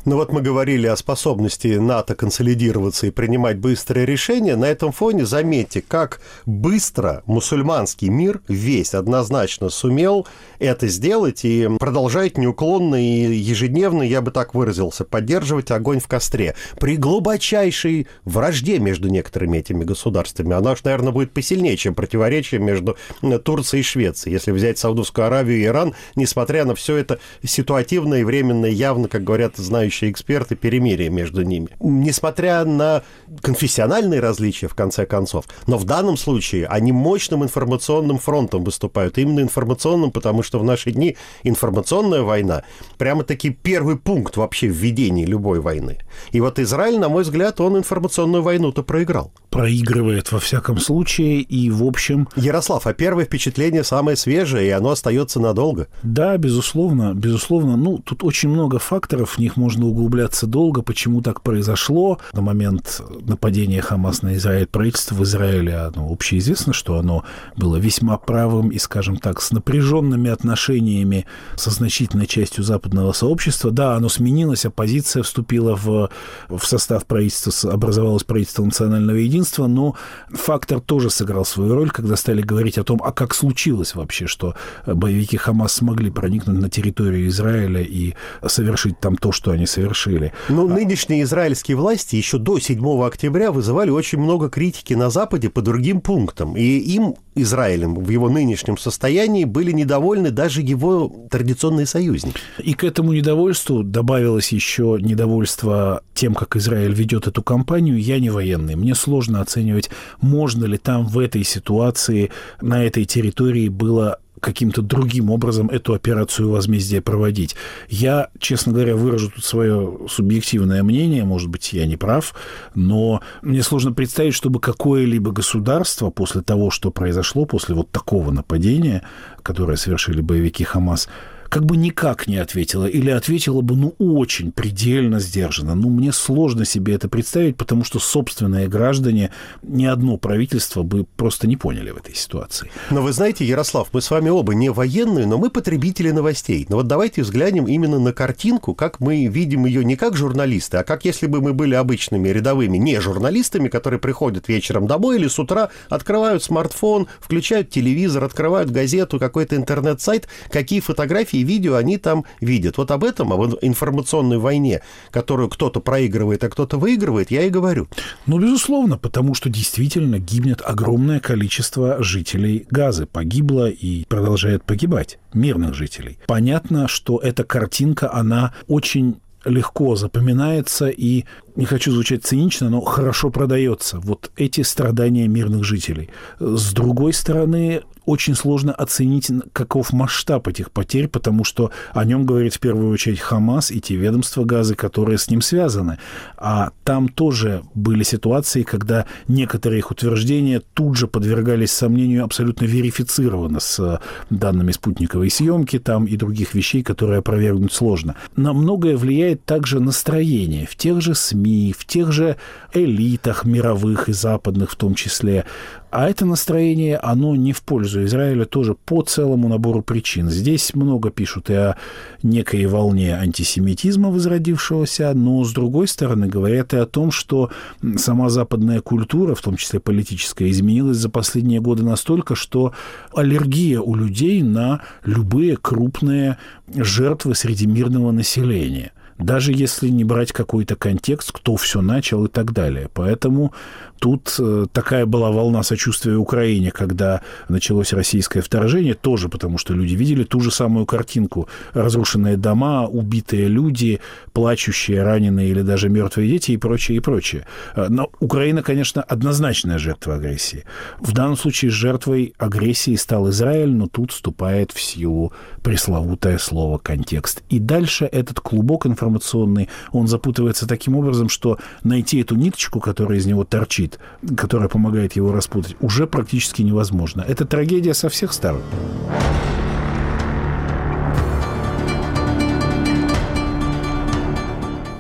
Ну 0.06 0.16
вот 0.16 0.32
мы 0.32 0.42
говорили 0.42 0.88
о 0.88 0.96
способности 0.96 1.68
НАТО 1.68 2.16
консолидироваться 2.16 3.08
и 3.08 3.12
принимать 3.12 3.58
быстрые 3.58 4.06
решения. 4.06 4.56
На 4.56 4.66
этом 4.66 4.92
фоне 4.92 5.26
заметьте, 5.26 5.84
как 5.88 6.22
быстро 6.46 7.24
мусульманский 7.26 8.10
мир 8.10 8.42
весь 8.48 8.94
однозначно 8.94 9.70
сумел 9.70 10.28
это 10.60 10.88
сделать 10.88 11.44
и 11.44 11.70
продолжает 11.80 12.38
неуклонно 12.38 12.96
и 12.96 13.34
ежедневно, 13.34 14.04
я 14.04 14.22
бы 14.22 14.32
так 14.32 14.54
выразился, 14.54 15.06
поддерживать 15.06 15.72
огонь 15.72 16.00
в 16.00 16.08
костре. 16.08 16.56
При 16.80 16.98
глубочайшей 16.98 18.08
вражде 18.26 18.80
между 18.80 19.10
некоторыми 19.10 19.58
этими 19.58 19.84
государствами. 19.84 20.54
Она 20.54 20.74
уж, 20.74 20.84
наверное, 20.84 21.12
будет 21.12 21.32
посильнее, 21.32 21.78
чем 21.78 21.96
противоречие 21.96 22.62
между 22.62 22.98
Турцией 23.44 23.82
и 23.82 23.84
Швецией. 23.84 24.34
Если 24.34 24.52
взять 24.52 24.78
Саудовскую 24.78 25.28
Аравию 25.28 25.60
и 25.60 25.66
Иран, 25.66 25.94
несмотря 26.16 26.66
на 26.66 26.76
все 26.76 26.98
это 26.98 27.20
ситуативно 27.44 28.16
и 28.16 28.24
временно, 28.24 28.66
явно, 28.66 29.08
как 29.08 29.24
говорят 29.24 29.58
знающие 29.72 30.12
эксперты, 30.12 30.56
перемирие 30.56 31.10
между 31.10 31.44
ними. 31.44 31.70
Несмотря 31.80 32.66
на 32.66 33.04
конфессиональные 33.42 34.20
различия, 34.20 34.68
в 34.68 34.76
конце 34.76 35.06
концов, 35.06 35.46
но 35.66 35.78
в 35.78 35.86
данном 35.86 36.18
случае 36.18 36.68
они 36.68 36.92
мощным 36.92 37.42
информационным 37.44 38.18
фронтом 38.18 38.66
выступают. 38.66 39.18
Именно 39.18 39.40
информационным, 39.40 40.12
потому 40.12 40.44
что 40.44 40.60
в 40.60 40.66
наши 40.66 40.92
дни 40.92 41.16
информационная 41.44 42.22
война 42.22 42.64
прямо-таки 42.98 43.50
первый 43.50 43.96
пункт 43.96 44.36
вообще 44.36 44.68
в 44.68 44.76
ведении 44.76 45.26
любой 45.26 45.62
войны. 45.62 46.00
И 46.34 46.42
вот 46.42 46.60
Израиль, 46.60 47.00
на 47.00 47.08
мой 47.08 47.24
взгляд, 47.24 47.62
он 47.62 47.78
информационную 47.78 48.44
войну-то 48.44 48.84
проиграл. 48.84 49.32
Проигрывает 49.52 50.34
во 50.34 50.40
всяком 50.40 50.80
случае, 50.80 51.40
и 51.40 51.70
в 51.70 51.84
общем... 51.84 52.28
Ярослав, 52.36 52.88
а 52.88 52.94
первое 52.94 53.24
впечатление 53.24 53.86
самое 53.86 54.18
свежее, 54.18 54.68
и 54.68 54.72
оно 54.72 54.90
остается 54.90 55.40
надолго. 55.40 55.88
Да, 56.04 56.38
безусловно, 56.38 57.14
безусловно. 57.14 57.78
Ну, 57.78 58.00
тут 58.00 58.26
очень 58.26 58.50
много 58.50 58.80
факторов, 58.80 59.38
в 59.38 59.38
них 59.38 59.56
можно 59.62 59.86
углубляться 59.86 60.48
долго, 60.48 60.82
почему 60.82 61.22
так 61.22 61.42
произошло. 61.42 62.18
На 62.34 62.42
момент 62.42 63.00
нападения 63.22 63.80
Хамас 63.80 64.24
на 64.24 64.36
Израиль, 64.36 64.66
правительство 64.66 65.14
в 65.14 65.24
Израиле, 65.24 65.76
оно 65.76 66.12
общеизвестно, 66.12 66.74
что 66.74 66.98
оно 66.98 67.24
было 67.56 67.78
весьма 67.78 68.18
правым 68.18 68.70
и, 68.70 68.80
скажем 68.80 69.18
так, 69.18 69.40
с 69.40 69.52
напряженными 69.52 70.32
отношениями 70.32 71.28
со 71.56 71.70
значительной 71.70 72.26
частью 72.26 72.64
западного 72.64 73.12
сообщества. 73.12 73.70
Да, 73.70 73.96
оно 73.96 74.10
сменилось, 74.10 74.66
оппозиция 74.66 75.22
вступила 75.22 75.76
в, 75.76 76.10
в 76.50 76.66
состав 76.66 77.06
правительства, 77.06 77.72
образовалось 77.72 78.24
правительство 78.24 78.64
национального 78.64 79.18
единства, 79.18 79.68
но 79.68 79.96
фактор 80.32 80.80
тоже 80.80 81.12
сыграл 81.12 81.46
свою 81.46 81.76
роль, 81.76 81.92
когда 81.92 82.16
стали 82.16 82.42
говорить 82.42 82.80
о 82.80 82.84
том, 82.84 83.00
а 83.04 83.12
как 83.12 83.36
случилось 83.36 83.94
вообще, 83.94 84.26
что 84.26 84.56
боевики 84.88 85.38
Хамас 85.38 85.74
смогли 85.74 86.10
проникнуть 86.10 86.60
на 86.60 86.70
территорию 86.70 87.28
Израиля 87.28 87.82
и 87.82 88.16
совершить 88.48 89.00
там 89.00 89.18
то, 89.18 89.32
что 89.32 89.51
они 89.52 89.66
совершили. 89.66 90.34
Ну, 90.50 90.68
нынешние 90.68 91.24
израильские 91.24 91.78
власти 91.78 92.16
еще 92.16 92.38
до 92.38 92.60
7 92.60 93.04
октября 93.04 93.52
вызывали 93.52 93.90
очень 93.90 94.20
много 94.20 94.50
критики 94.50 94.94
на 94.94 95.10
Западе 95.10 95.50
по 95.50 95.62
другим 95.62 96.02
пунктам. 96.02 96.56
И 96.56 96.64
им, 96.64 97.16
Израилем, 97.36 97.96
в 97.96 98.10
его 98.10 98.30
нынешнем 98.30 98.78
состоянии 98.78 99.46
были 99.46 99.72
недовольны 99.72 100.32
даже 100.32 100.62
его 100.62 101.28
традиционные 101.30 101.86
союзники. 101.86 102.38
И 102.60 102.74
к 102.74 102.84
этому 102.84 103.14
недовольству 103.14 103.84
добавилось 103.84 104.52
еще 104.52 104.98
недовольство 105.00 106.04
тем, 106.14 106.34
как 106.34 106.56
Израиль 106.56 106.94
ведет 106.94 107.28
эту 107.28 107.44
кампанию. 107.44 108.00
Я 108.00 108.20
не 108.20 108.30
военный. 108.30 108.76
Мне 108.76 108.96
сложно 108.96 109.42
оценивать, 109.42 109.90
можно 110.22 110.66
ли 110.66 110.78
там 110.78 111.08
в 111.08 111.20
этой 111.20 111.44
ситуации, 111.44 112.32
на 112.62 112.84
этой 112.84 113.06
территории 113.06 113.70
было 113.70 114.20
каким-то 114.42 114.82
другим 114.82 115.30
образом 115.30 115.70
эту 115.70 115.94
операцию 115.94 116.50
возмездия 116.50 117.02
проводить. 117.02 117.56
Я, 117.88 118.30
честно 118.40 118.74
говоря, 118.74 118.96
выражу 118.96 119.32
тут 119.32 119.46
свое 119.46 120.00
субъективное 120.10 120.84
мнение, 120.84 121.24
может 121.24 121.50
быть, 121.50 121.72
я 121.74 121.86
не 121.86 121.96
прав, 121.96 122.34
но 122.76 123.22
мне 123.42 123.64
сложно 123.64 123.94
представить, 123.94 124.34
чтобы 124.34 124.60
какое-либо 124.60 125.32
государство 125.32 126.10
после 126.10 126.42
того, 126.42 126.72
что 126.72 126.92
произошло, 126.92 127.46
после 127.46 127.76
вот 127.76 127.92
такого 127.92 128.32
нападения, 128.32 129.04
которое 129.44 129.78
совершили 129.78 130.22
боевики 130.22 130.64
Хамас, 130.64 131.08
как 131.52 131.66
бы 131.66 131.76
никак 131.76 132.28
не 132.28 132.38
ответила 132.38 132.86
или 132.86 133.10
ответила 133.10 133.60
бы, 133.60 133.76
ну, 133.76 133.94
очень 134.00 134.54
предельно 134.54 135.20
сдержанно. 135.20 135.76
Ну, 135.76 135.90
мне 135.90 136.14
сложно 136.14 136.64
себе 136.64 136.96
это 136.96 137.10
представить, 137.10 137.58
потому 137.58 137.84
что 137.84 138.00
собственные 138.00 138.70
граждане 138.70 139.32
ни 139.62 139.84
одно 139.84 140.16
правительство 140.16 140.84
бы 140.84 141.06
просто 141.18 141.48
не 141.48 141.58
поняли 141.58 141.92
в 141.92 141.98
этой 141.98 142.16
ситуации. 142.16 142.72
Но 142.90 143.02
вы 143.02 143.12
знаете, 143.12 143.44
Ярослав, 143.44 143.90
мы 143.92 144.00
с 144.00 144.10
вами 144.10 144.30
оба 144.30 144.56
не 144.56 144.70
военные, 144.70 145.26
но 145.26 145.38
мы 145.38 145.50
потребители 145.50 146.12
новостей. 146.12 146.66
Но 146.70 146.78
вот 146.78 146.88
давайте 146.88 147.22
взглянем 147.22 147.66
именно 147.68 148.00
на 148.00 148.14
картинку, 148.14 148.74
как 148.74 149.02
мы 149.02 149.26
видим 149.26 149.66
ее 149.66 149.84
не 149.84 149.98
как 149.98 150.16
журналисты, 150.16 150.78
а 150.78 150.86
как 150.86 151.04
если 151.04 151.28
бы 151.28 151.42
мы 151.42 151.52
были 151.52 151.76
обычными 151.76 152.30
рядовыми 152.30 152.78
не 152.78 153.02
журналистами, 153.02 153.68
которые 153.68 154.00
приходят 154.00 154.48
вечером 154.48 154.88
домой 154.88 155.18
или 155.18 155.28
с 155.28 155.38
утра 155.38 155.70
открывают 155.90 156.44
смартфон, 156.44 157.10
включают 157.20 157.70
телевизор, 157.70 158.24
открывают 158.24 158.72
газету, 158.72 159.20
какой-то 159.20 159.58
интернет-сайт, 159.58 160.30
какие 160.50 160.80
фотографии 160.80 161.41
и 161.42 161.44
видео 161.44 161.76
они 161.76 161.98
там 161.98 162.26
видят. 162.40 162.78
Вот 162.78 162.92
об 162.92 163.04
этом, 163.04 163.34
об 163.34 163.56
информационной 163.62 164.38
войне, 164.38 164.82
которую 165.10 165.50
кто-то 165.50 165.80
проигрывает, 165.80 166.44
а 166.44 166.50
кто-то 166.50 166.78
выигрывает, 166.78 167.32
я 167.32 167.44
и 167.44 167.50
говорю. 167.50 167.88
Ну, 168.26 168.40
безусловно, 168.40 168.98
потому 168.98 169.34
что 169.34 169.50
действительно 169.50 170.20
гибнет 170.20 170.62
огромное 170.64 171.20
количество 171.20 172.02
жителей 172.04 172.66
Газы. 172.70 173.06
Погибло 173.06 173.70
и 173.70 174.06
продолжает 174.06 174.64
погибать 174.64 175.20
мирных 175.34 175.74
жителей. 175.74 176.18
Понятно, 176.28 176.88
что 176.88 177.18
эта 177.18 177.44
картинка, 177.44 178.14
она 178.14 178.54
очень 178.68 179.18
легко 179.46 179.96
запоминается 179.96 180.90
и, 180.90 181.26
не 181.56 181.66
хочу 181.66 181.92
звучать 181.92 182.24
цинично, 182.24 182.70
но 182.70 182.82
хорошо 182.82 183.30
продается. 183.32 184.00
Вот 184.00 184.32
эти 184.38 184.62
страдания 184.62 185.28
мирных 185.28 185.64
жителей. 185.64 186.10
С 186.40 186.74
другой 186.74 187.14
стороны, 187.14 187.82
очень 188.06 188.36
сложно 188.36 188.74
оценить, 188.74 189.32
каков 189.54 189.94
масштаб 189.94 190.48
этих 190.48 190.72
потерь, 190.72 191.08
потому 191.08 191.44
что 191.44 191.72
о 191.94 192.04
нем 192.04 192.26
говорит 192.26 192.56
в 192.56 192.60
первую 192.60 192.92
очередь 192.92 193.20
Хамас 193.20 193.72
и 193.72 193.80
те 193.80 193.96
ведомства 193.96 194.44
газы, 194.44 194.76
которые 194.76 195.18
с 195.18 195.30
ним 195.30 195.42
связаны. 195.42 195.98
А 196.38 196.72
там 196.84 197.10
тоже 197.10 197.64
были 197.76 198.04
ситуации, 198.04 198.64
когда 198.64 199.06
некоторые 199.28 199.80
их 199.80 199.92
утверждения 199.92 200.62
тут 200.74 200.98
же 200.98 201.08
подвергались 201.08 201.72
сомнению 201.72 202.24
абсолютно 202.24 202.66
верифицированно 202.66 203.60
с 203.60 204.02
данными 204.30 204.72
спутниковой 204.72 205.30
съемки 205.30 205.80
там 205.80 206.06
и 206.06 206.18
других 206.18 206.54
вещей, 206.54 206.84
которые 206.84 207.20
опровергнуть 207.20 207.74
сложно. 207.74 208.16
На 208.36 208.54
многое 208.54 208.98
влияет 208.98 209.46
также 209.46 209.80
настроение 209.80 210.66
в 210.66 210.76
тех 210.76 211.02
же 211.02 211.16
СМИ, 211.16 211.76
в 211.78 211.86
тех 211.86 212.12
же 212.12 212.38
элитах 212.74 213.46
мировых 213.46 214.10
и 214.10 214.14
западных 214.14 214.72
в 214.72 214.76
том 214.76 214.96
числе. 214.96 215.46
А 215.92 216.10
это 216.10 216.26
настроение, 216.26 216.96
оно 216.98 217.36
не 217.36 217.52
в 217.52 217.62
пользу 217.64 218.06
Израиля 218.06 218.46
тоже 218.46 218.76
по 218.76 219.02
целому 219.02 219.50
набору 219.50 219.82
причин. 219.82 220.30
Здесь 220.30 220.74
много 220.74 221.12
пишут 221.12 221.50
и 221.50 221.54
о 221.54 221.78
некой 222.24 222.66
волне 222.66 223.14
антисемитизма 223.14 224.10
возродившегося, 224.10 225.14
но, 225.14 225.44
с 225.44 225.52
другой 225.52 225.90
стороны, 225.90 226.28
говорят 226.28 226.74
и 226.74 226.78
о 226.78 226.86
том, 226.86 227.12
что 227.12 227.52
сама 227.98 228.30
западная 228.30 228.80
культура, 228.80 229.36
в 229.36 229.42
том 229.42 229.58
числе 229.58 229.82
политическая, 229.82 230.50
изменилась 230.50 230.98
за 230.98 231.10
последние 231.10 231.60
годы 231.60 231.84
настолько, 231.84 232.36
что 232.36 232.74
аллергия 233.14 233.82
у 233.82 233.94
людей 233.94 234.42
на 234.44 234.82
любые 235.04 235.58
крупные 235.58 236.38
жертвы 236.74 237.36
среди 237.36 237.68
мирного 237.68 238.12
населения– 238.12 238.94
даже 239.22 239.52
если 239.54 239.90
не 239.90 240.04
брать 240.04 240.32
какой-то 240.32 240.76
контекст, 240.76 241.32
кто 241.32 241.56
все 241.56 241.82
начал 241.82 242.26
и 242.26 242.28
так 242.28 242.54
далее. 242.54 242.90
Поэтому 242.94 243.54
тут 244.02 244.36
э, 244.40 244.66
такая 244.74 245.06
была 245.06 245.32
волна 245.32 245.62
сочувствия 245.62 246.16
Украине, 246.16 246.72
когда 246.72 247.22
началось 247.50 247.94
российское 247.94 248.42
вторжение, 248.42 248.96
тоже 248.96 249.30
потому 249.30 249.60
что 249.60 249.76
люди 249.76 249.94
видели 249.94 250.24
ту 250.24 250.42
же 250.42 250.50
самую 250.50 250.88
картинку. 250.88 251.48
Разрушенные 251.74 252.36
дома, 252.36 252.88
убитые 252.88 253.48
люди, 253.48 254.00
плачущие, 254.34 255.04
раненые 255.04 255.50
или 255.50 255.62
даже 255.62 255.88
мертвые 255.88 256.30
дети 256.30 256.52
и 256.52 256.58
прочее, 256.58 256.98
и 256.98 257.00
прочее. 257.00 257.46
Э, 257.76 257.88
но 257.90 258.10
Украина, 258.20 258.64
конечно, 258.64 259.04
однозначная 259.04 259.78
жертва 259.78 260.16
агрессии. 260.16 260.64
В 261.00 261.14
данном 261.14 261.38
случае 261.38 261.70
жертвой 261.70 262.34
агрессии 262.40 262.96
стал 262.96 263.30
Израиль, 263.30 263.72
но 263.72 263.88
тут 263.88 264.12
вступает 264.14 264.72
в 264.72 264.82
силу 264.82 265.32
пресловутое 265.62 266.40
слово 266.40 266.80
«контекст». 266.80 267.44
И 267.50 267.60
дальше 267.60 268.06
этот 268.06 268.40
клубок 268.40 268.88
информационный, 268.88 269.70
он 269.92 270.08
запутывается 270.08 270.68
таким 270.68 270.96
образом, 270.96 271.30
что 271.30 271.60
найти 271.84 272.20
эту 272.20 272.34
ниточку, 272.34 272.80
которая 272.80 273.20
из 273.20 273.28
него 273.28 273.44
торчит, 273.44 273.91
которая 274.38 274.70
помогает 274.70 275.14
его 275.14 275.32
распутать, 275.32 275.76
уже 275.80 276.08
практически 276.08 276.62
невозможно. 276.62 277.22
Это 277.22 277.46
трагедия 277.46 277.94
со 277.94 278.10
всех 278.10 278.34
сторон. 278.34 278.62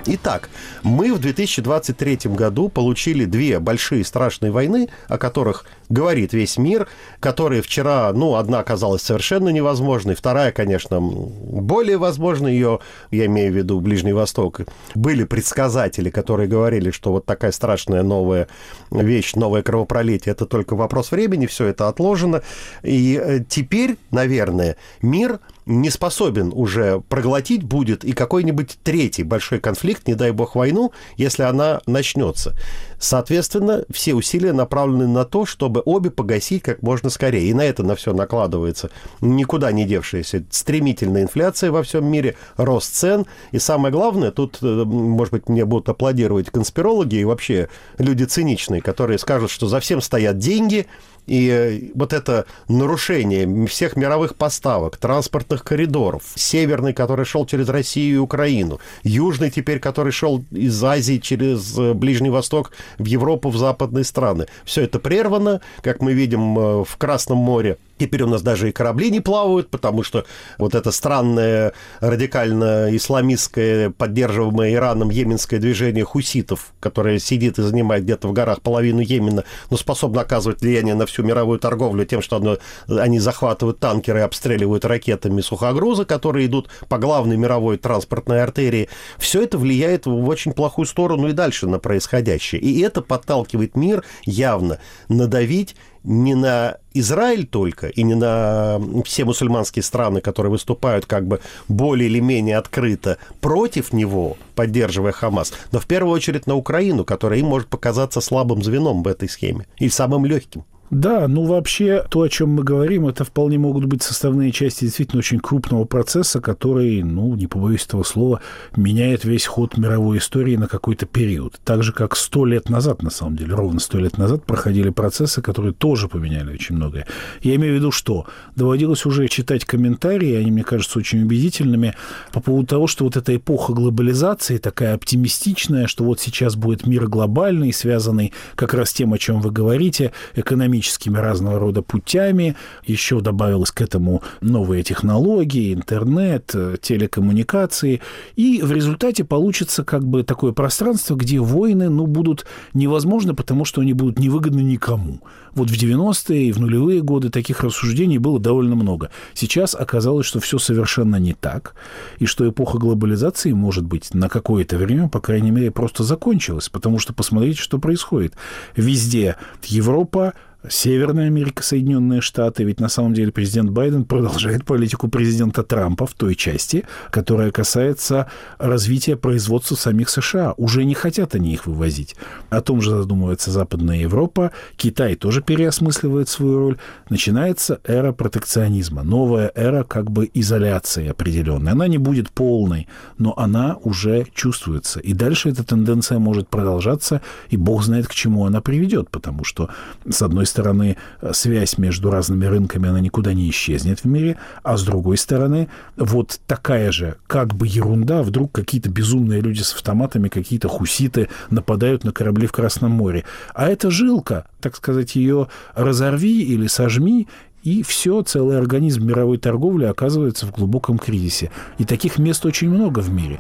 Итак, 0.05 0.49
мы 0.83 1.13
в 1.13 1.19
2023 1.19 2.31
году 2.31 2.69
получили 2.69 3.25
две 3.25 3.59
большие 3.59 4.03
страшные 4.03 4.51
войны, 4.51 4.89
о 5.07 5.17
которых 5.17 5.65
говорит 5.89 6.33
весь 6.33 6.57
мир, 6.57 6.87
которые 7.19 7.61
вчера, 7.61 8.11
ну, 8.13 8.35
одна 8.35 8.59
оказалась 8.59 9.01
совершенно 9.01 9.49
невозможной, 9.49 10.15
вторая, 10.15 10.51
конечно, 10.51 10.99
более 11.01 11.97
возможна 11.97 12.47
ее, 12.47 12.79
я 13.11 13.25
имею 13.25 13.51
в 13.51 13.55
виду 13.55 13.79
Ближний 13.79 14.13
Восток. 14.13 14.61
Были 14.95 15.23
предсказатели, 15.23 16.09
которые 16.09 16.47
говорили, 16.47 16.91
что 16.91 17.11
вот 17.11 17.25
такая 17.25 17.51
страшная 17.51 18.03
новая 18.03 18.47
вещь, 18.89 19.35
новое 19.35 19.61
кровопролитие, 19.63 20.31
это 20.31 20.45
только 20.45 20.75
вопрос 20.75 21.11
времени, 21.11 21.45
все 21.45 21.67
это 21.67 21.87
отложено. 21.87 22.41
И 22.83 23.19
э, 23.21 23.39
теперь, 23.47 23.97
наверное, 24.11 24.77
мир 25.01 25.39
не 25.65 25.89
способен 25.89 26.51
уже 26.53 27.01
проглотить 27.01 27.63
будет 27.63 28.03
и 28.03 28.13
какой-нибудь 28.13 28.79
третий 28.83 29.23
большой 29.23 29.59
конфликт, 29.59 30.07
не 30.07 30.15
дай 30.15 30.31
бог 30.31 30.55
войну, 30.71 30.91
если 31.17 31.43
она 31.43 31.81
начнется. 31.85 32.55
Соответственно, 32.99 33.83
все 33.89 34.13
усилия 34.13 34.53
направлены 34.53 35.07
на 35.07 35.25
то, 35.25 35.45
чтобы 35.45 35.81
обе 35.85 36.11
погасить 36.11 36.63
как 36.63 36.81
можно 36.81 37.09
скорее. 37.09 37.49
И 37.49 37.53
на 37.53 37.61
это 37.61 37.83
на 37.83 37.95
все 37.95 38.13
накладывается 38.13 38.91
никуда 39.21 39.71
не 39.71 39.85
девшаяся 39.85 40.43
стремительная 40.51 41.23
инфляция 41.23 41.71
во 41.71 41.83
всем 41.83 42.05
мире, 42.05 42.35
рост 42.57 42.93
цен. 42.93 43.25
И 43.51 43.59
самое 43.59 43.91
главное, 43.91 44.31
тут, 44.31 44.59
э, 44.61 44.65
может 44.65 45.33
быть, 45.33 45.49
мне 45.49 45.65
будут 45.65 45.89
аплодировать 45.89 46.51
конспирологи 46.51 47.15
и 47.15 47.23
вообще 47.23 47.69
люди 47.97 48.23
циничные, 48.23 48.81
которые 48.81 49.17
скажут, 49.17 49.49
что 49.49 49.67
за 49.67 49.79
всем 49.79 50.01
стоят 50.01 50.37
деньги, 50.37 50.85
и 51.27 51.49
э, 51.49 51.91
вот 51.95 52.13
это 52.13 52.45
нарушение 52.67 53.67
всех 53.67 53.95
мировых 53.95 54.35
поставок, 54.35 54.97
транспортных 54.97 55.63
коридоров, 55.63 56.23
северный, 56.35 56.93
который 56.93 57.25
шел 57.25 57.45
через 57.45 57.69
Россию 57.69 58.15
и 58.15 58.19
Украину, 58.19 58.79
южный 59.03 59.49
теперь, 59.49 59.79
который 59.79 60.11
шел 60.11 60.43
из 60.51 60.83
Азии 60.83 61.17
через 61.17 61.77
э, 61.77 61.93
Ближний 61.93 62.29
Восток 62.29 62.71
в 62.97 63.05
Европу, 63.05 63.49
в 63.49 63.57
западные 63.57 64.03
страны. 64.03 64.47
Все 64.65 64.81
это 64.83 64.99
прервано, 64.99 65.61
как 65.81 66.01
мы 66.01 66.13
видим 66.13 66.57
э, 66.57 66.83
в 66.83 66.97
Красном 66.97 67.37
море. 67.37 67.77
Теперь 68.01 68.23
у 68.23 68.27
нас 68.27 68.41
даже 68.41 68.69
и 68.69 68.71
корабли 68.71 69.11
не 69.11 69.19
плавают, 69.19 69.69
потому 69.69 70.01
что 70.01 70.25
вот 70.57 70.73
это 70.73 70.91
странное 70.91 71.71
радикально-исламистское, 71.99 73.91
поддерживаемое 73.91 74.73
Ираном 74.73 75.11
йеменское 75.11 75.59
движение 75.59 76.03
хуситов, 76.03 76.73
которое 76.79 77.19
сидит 77.19 77.59
и 77.59 77.61
занимает 77.61 78.05
где-то 78.05 78.27
в 78.27 78.33
горах 78.33 78.63
половину 78.63 79.01
Йемена, 79.01 79.43
но 79.69 79.77
способно 79.77 80.21
оказывать 80.21 80.61
влияние 80.61 80.95
на 80.95 81.05
всю 81.05 81.21
мировую 81.21 81.59
торговлю 81.59 82.03
тем, 82.03 82.23
что 82.23 82.37
оно, 82.37 82.57
они 82.87 83.19
захватывают 83.19 83.79
танкеры 83.79 84.17
и 84.17 84.23
обстреливают 84.23 84.83
ракетами 84.83 85.41
сухогрузы, 85.41 86.05
которые 86.05 86.47
идут 86.47 86.69
по 86.89 86.97
главной 86.97 87.37
мировой 87.37 87.77
транспортной 87.77 88.41
артерии. 88.41 88.89
Все 89.19 89.43
это 89.43 89.59
влияет 89.59 90.07
в 90.07 90.27
очень 90.27 90.53
плохую 90.53 90.87
сторону 90.87 91.27
и 91.27 91.33
дальше 91.33 91.67
на 91.67 91.77
происходящее. 91.77 92.61
И 92.61 92.81
это 92.81 93.03
подталкивает 93.03 93.75
мир 93.75 94.03
явно 94.25 94.79
надавить 95.07 95.75
не 96.03 96.33
на 96.33 96.77
Израиль 96.93 97.45
только 97.45 97.87
и 97.87 98.03
не 98.03 98.15
на 98.15 98.79
все 99.05 99.25
мусульманские 99.25 99.83
страны, 99.83 100.21
которые 100.21 100.51
выступают 100.51 101.05
как 101.05 101.27
бы 101.27 101.39
более 101.67 102.09
или 102.09 102.19
менее 102.19 102.57
открыто 102.57 103.17
против 103.39 103.93
него, 103.93 104.37
поддерживая 104.55 105.11
Хамас, 105.11 105.53
но 105.71 105.79
в 105.79 105.87
первую 105.87 106.13
очередь 106.13 106.47
на 106.47 106.55
Украину, 106.55 107.05
которая 107.05 107.39
им 107.39 107.47
может 107.47 107.69
показаться 107.69 108.21
слабым 108.21 108.61
звеном 108.61 109.03
в 109.03 109.07
этой 109.07 109.29
схеме 109.29 109.67
и 109.77 109.89
самым 109.89 110.25
легким. 110.25 110.65
Да, 110.91 111.29
ну 111.29 111.45
вообще 111.45 112.03
то, 112.09 112.21
о 112.21 112.27
чем 112.27 112.49
мы 112.49 112.63
говорим, 112.65 113.07
это 113.07 113.23
вполне 113.23 113.57
могут 113.57 113.85
быть 113.85 114.03
составные 114.03 114.51
части 114.51 114.83
действительно 114.83 115.19
очень 115.19 115.39
крупного 115.39 115.85
процесса, 115.85 116.41
который, 116.41 117.01
ну, 117.01 117.33
не 117.35 117.47
побоюсь 117.47 117.85
этого 117.85 118.03
слова, 118.03 118.41
меняет 118.75 119.23
весь 119.23 119.45
ход 119.45 119.77
мировой 119.77 120.17
истории 120.17 120.57
на 120.57 120.67
какой-то 120.67 121.05
период. 121.05 121.61
Так 121.63 121.81
же, 121.81 121.93
как 121.93 122.17
сто 122.17 122.43
лет 122.43 122.69
назад, 122.69 123.03
на 123.03 123.09
самом 123.09 123.37
деле, 123.37 123.53
ровно 123.55 123.79
сто 123.79 123.99
лет 123.99 124.17
назад 124.17 124.43
проходили 124.45 124.89
процессы, 124.89 125.41
которые 125.41 125.71
тоже 125.71 126.09
поменяли 126.09 126.55
очень 126.55 126.75
многое. 126.75 127.07
Я 127.41 127.55
имею 127.55 127.75
в 127.75 127.77
виду, 127.77 127.91
что 127.91 128.25
доводилось 128.57 129.05
уже 129.05 129.29
читать 129.29 129.63
комментарии, 129.63 130.33
они, 130.33 130.51
мне 130.51 130.65
кажутся, 130.65 130.99
очень 130.99 131.23
убедительными, 131.23 131.95
по 132.33 132.41
поводу 132.41 132.67
того, 132.67 132.87
что 132.87 133.05
вот 133.05 133.15
эта 133.15 133.33
эпоха 133.33 133.71
глобализации 133.71 134.57
такая 134.57 134.95
оптимистичная, 134.95 135.87
что 135.87 136.03
вот 136.03 136.19
сейчас 136.19 136.57
будет 136.57 136.85
мир 136.85 137.07
глобальный, 137.07 137.71
связанный 137.71 138.33
как 138.55 138.73
раз 138.73 138.91
тем, 138.91 139.13
о 139.13 139.17
чем 139.17 139.39
вы 139.39 139.51
говорите, 139.51 140.11
экономически 140.35 140.80
экономическими 140.81 141.17
разного 141.17 141.59
рода 141.59 141.81
путями. 141.81 142.55
Еще 142.85 143.21
добавилось 143.21 143.71
к 143.71 143.81
этому 143.81 144.21
новые 144.41 144.83
технологии, 144.83 145.73
интернет, 145.73 146.51
э, 146.53 146.77
телекоммуникации. 146.81 148.01
И 148.35 148.61
в 148.63 148.71
результате 148.71 149.23
получится 149.23 149.83
как 149.83 150.03
бы 150.03 150.23
такое 150.23 150.51
пространство, 150.51 151.15
где 151.15 151.39
войны 151.39 151.89
ну, 151.89 152.07
будут 152.07 152.45
невозможны, 152.73 153.33
потому 153.33 153.65
что 153.65 153.81
они 153.81 153.93
будут 153.93 154.19
невыгодны 154.19 154.61
никому. 154.61 155.21
Вот 155.53 155.69
в 155.69 155.73
90-е 155.73 156.47
и 156.47 156.51
в 156.51 156.59
нулевые 156.59 157.01
годы 157.01 157.29
таких 157.29 157.61
рассуждений 157.61 158.17
было 158.17 158.39
довольно 158.39 158.75
много. 158.75 159.09
Сейчас 159.33 159.75
оказалось, 159.75 160.25
что 160.25 160.39
все 160.39 160.57
совершенно 160.59 161.17
не 161.17 161.33
так, 161.33 161.75
и 162.19 162.25
что 162.25 162.47
эпоха 162.47 162.77
глобализации, 162.77 163.51
может 163.51 163.83
быть, 163.83 164.13
на 164.13 164.29
какое-то 164.29 164.77
время, 164.77 165.09
по 165.09 165.19
крайней 165.19 165.51
мере, 165.51 165.71
просто 165.71 166.03
закончилась, 166.03 166.69
потому 166.69 166.99
что 166.99 167.13
посмотрите, 167.13 167.61
что 167.61 167.79
происходит. 167.79 168.33
Везде 168.77 169.35
Европа, 169.63 170.33
Северная 170.69 171.27
Америка, 171.27 171.63
Соединенные 171.63 172.21
Штаты, 172.21 172.63
ведь 172.63 172.79
на 172.79 172.87
самом 172.87 173.13
деле 173.13 173.31
президент 173.31 173.71
Байден 173.71 174.05
продолжает 174.05 174.63
политику 174.63 175.07
президента 175.07 175.63
Трампа 175.63 176.05
в 176.05 176.13
той 176.13 176.35
части, 176.35 176.85
которая 177.09 177.51
касается 177.51 178.29
развития 178.59 179.15
производства 179.15 179.75
самих 179.75 180.09
США. 180.09 180.53
Уже 180.57 180.83
не 180.83 180.93
хотят 180.93 181.33
они 181.33 181.53
их 181.53 181.65
вывозить. 181.65 182.15
О 182.49 182.61
том 182.61 182.79
же 182.81 182.91
задумывается 182.91 183.49
Западная 183.49 183.97
Европа. 183.97 184.51
Китай 184.75 185.15
тоже 185.15 185.41
переосмысливает 185.41 186.29
свою 186.29 186.59
роль. 186.59 186.77
Начинается 187.09 187.79
эра 187.83 188.11
протекционизма. 188.11 189.01
Новая 189.01 189.51
эра 189.55 189.83
как 189.83 190.11
бы 190.11 190.29
изоляции 190.31 191.07
определенной. 191.07 191.71
Она 191.71 191.87
не 191.87 191.97
будет 191.97 192.29
полной, 192.29 192.87
но 193.17 193.33
она 193.35 193.77
уже 193.81 194.27
чувствуется. 194.35 194.99
И 194.99 195.13
дальше 195.13 195.49
эта 195.49 195.63
тенденция 195.63 196.19
может 196.19 196.49
продолжаться, 196.49 197.21
и 197.49 197.57
бог 197.57 197.83
знает, 197.83 198.07
к 198.07 198.13
чему 198.13 198.45
она 198.45 198.61
приведет, 198.61 199.09
потому 199.09 199.43
что, 199.43 199.69
с 200.07 200.21
одной 200.21 200.45
стороны, 200.51 200.97
связь 201.31 201.77
между 201.77 202.11
разными 202.11 202.45
рынками, 202.45 202.89
она 202.89 202.99
никуда 202.99 203.33
не 203.33 203.49
исчезнет 203.49 204.01
в 204.01 204.05
мире, 204.05 204.37
а 204.63 204.77
с 204.77 204.83
другой 204.83 205.17
стороны, 205.17 205.67
вот 205.97 206.39
такая 206.45 206.91
же 206.91 207.15
как 207.27 207.55
бы 207.55 207.67
ерунда, 207.67 208.21
вдруг 208.21 208.51
какие-то 208.51 208.89
безумные 208.89 209.41
люди 209.41 209.61
с 209.61 209.73
автоматами, 209.73 210.29
какие-то 210.29 210.67
хуситы 210.67 211.29
нападают 211.49 212.03
на 212.03 212.11
корабли 212.11 212.45
в 212.45 212.51
Красном 212.51 212.91
море. 212.91 213.23
А 213.53 213.67
это 213.67 213.89
жилка, 213.89 214.45
так 214.59 214.75
сказать, 214.75 215.15
ее 215.15 215.47
разорви 215.73 216.43
или 216.43 216.67
сожми, 216.67 217.27
и 217.63 217.83
все, 217.83 218.21
целый 218.23 218.57
организм 218.57 219.05
мировой 219.05 219.37
торговли 219.37 219.85
оказывается 219.85 220.45
в 220.47 220.51
глубоком 220.51 220.97
кризисе. 220.97 221.51
И 221.77 221.85
таких 221.85 222.17
мест 222.17 222.45
очень 222.45 222.69
много 222.69 222.99
в 222.99 223.09
мире. 223.11 223.39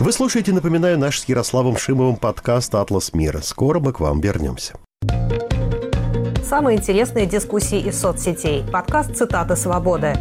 Вы 0.00 0.12
слушаете, 0.12 0.54
напоминаю, 0.54 0.98
наш 0.98 1.20
с 1.20 1.26
Ярославом 1.26 1.76
Шимовым 1.76 2.16
подкаст 2.16 2.74
«Атлас 2.74 3.12
мира». 3.12 3.40
Скоро 3.42 3.80
мы 3.80 3.92
к 3.92 4.00
вам 4.00 4.22
вернемся. 4.22 4.72
Самые 6.42 6.78
интересные 6.78 7.26
дискуссии 7.26 7.78
из 7.78 8.00
соцсетей. 8.00 8.64
Подкаст 8.72 9.14
«Цитаты 9.14 9.56
свободы». 9.56 10.14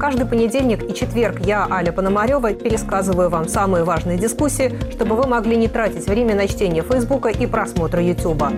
Каждый 0.00 0.26
понедельник 0.26 0.82
и 0.82 0.92
четверг 0.92 1.46
я, 1.46 1.68
Аля 1.70 1.92
Пономарева, 1.92 2.54
пересказываю 2.54 3.30
вам 3.30 3.48
самые 3.48 3.84
важные 3.84 4.18
дискуссии, 4.18 4.76
чтобы 4.90 5.14
вы 5.14 5.28
могли 5.28 5.56
не 5.56 5.68
тратить 5.68 6.08
время 6.08 6.34
на 6.34 6.48
чтение 6.48 6.82
Фейсбука 6.82 7.28
и 7.28 7.46
просмотра 7.46 8.02
Ютуба. 8.02 8.52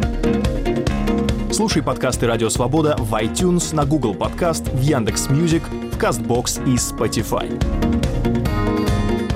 Слушай 1.53 1.83
подкасты 1.83 2.27
«Радио 2.27 2.49
Свобода» 2.49 2.97
в 2.99 3.13
iTunes, 3.13 3.75
на 3.75 3.85
Google 3.85 4.15
Podcast, 4.15 4.69
в 4.69 4.81
Яндекс.Music, 4.81 5.65
в 5.93 5.99
Castbox 5.99 6.65
и 6.67 6.77
Spotify. 6.77 8.06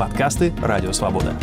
Подкасты 0.00 0.54
«Радио 0.62 0.92
Свобода». 0.92 1.36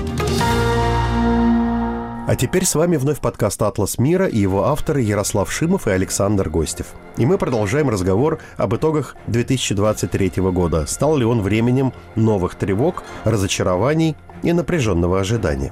А 2.27 2.35
теперь 2.35 2.65
с 2.65 2.73
вами 2.73 2.97
вновь 2.97 3.19
подкаст 3.19 3.61
«Атлас 3.61 3.99
мира» 3.99 4.25
и 4.25 4.39
его 4.39 4.65
авторы 4.65 5.01
Ярослав 5.01 5.51
Шимов 5.51 5.87
и 5.87 5.91
Александр 5.91 6.49
Гостев. 6.49 6.87
И 7.17 7.27
мы 7.27 7.37
продолжаем 7.37 7.87
разговор 7.87 8.39
об 8.57 8.75
итогах 8.75 9.15
2023 9.27 10.41
года. 10.51 10.87
Стал 10.87 11.17
ли 11.17 11.23
он 11.23 11.43
временем 11.43 11.93
новых 12.15 12.55
тревог, 12.55 13.03
разочарований 13.25 14.15
и 14.41 14.51
напряженного 14.53 15.19
ожидания? 15.19 15.71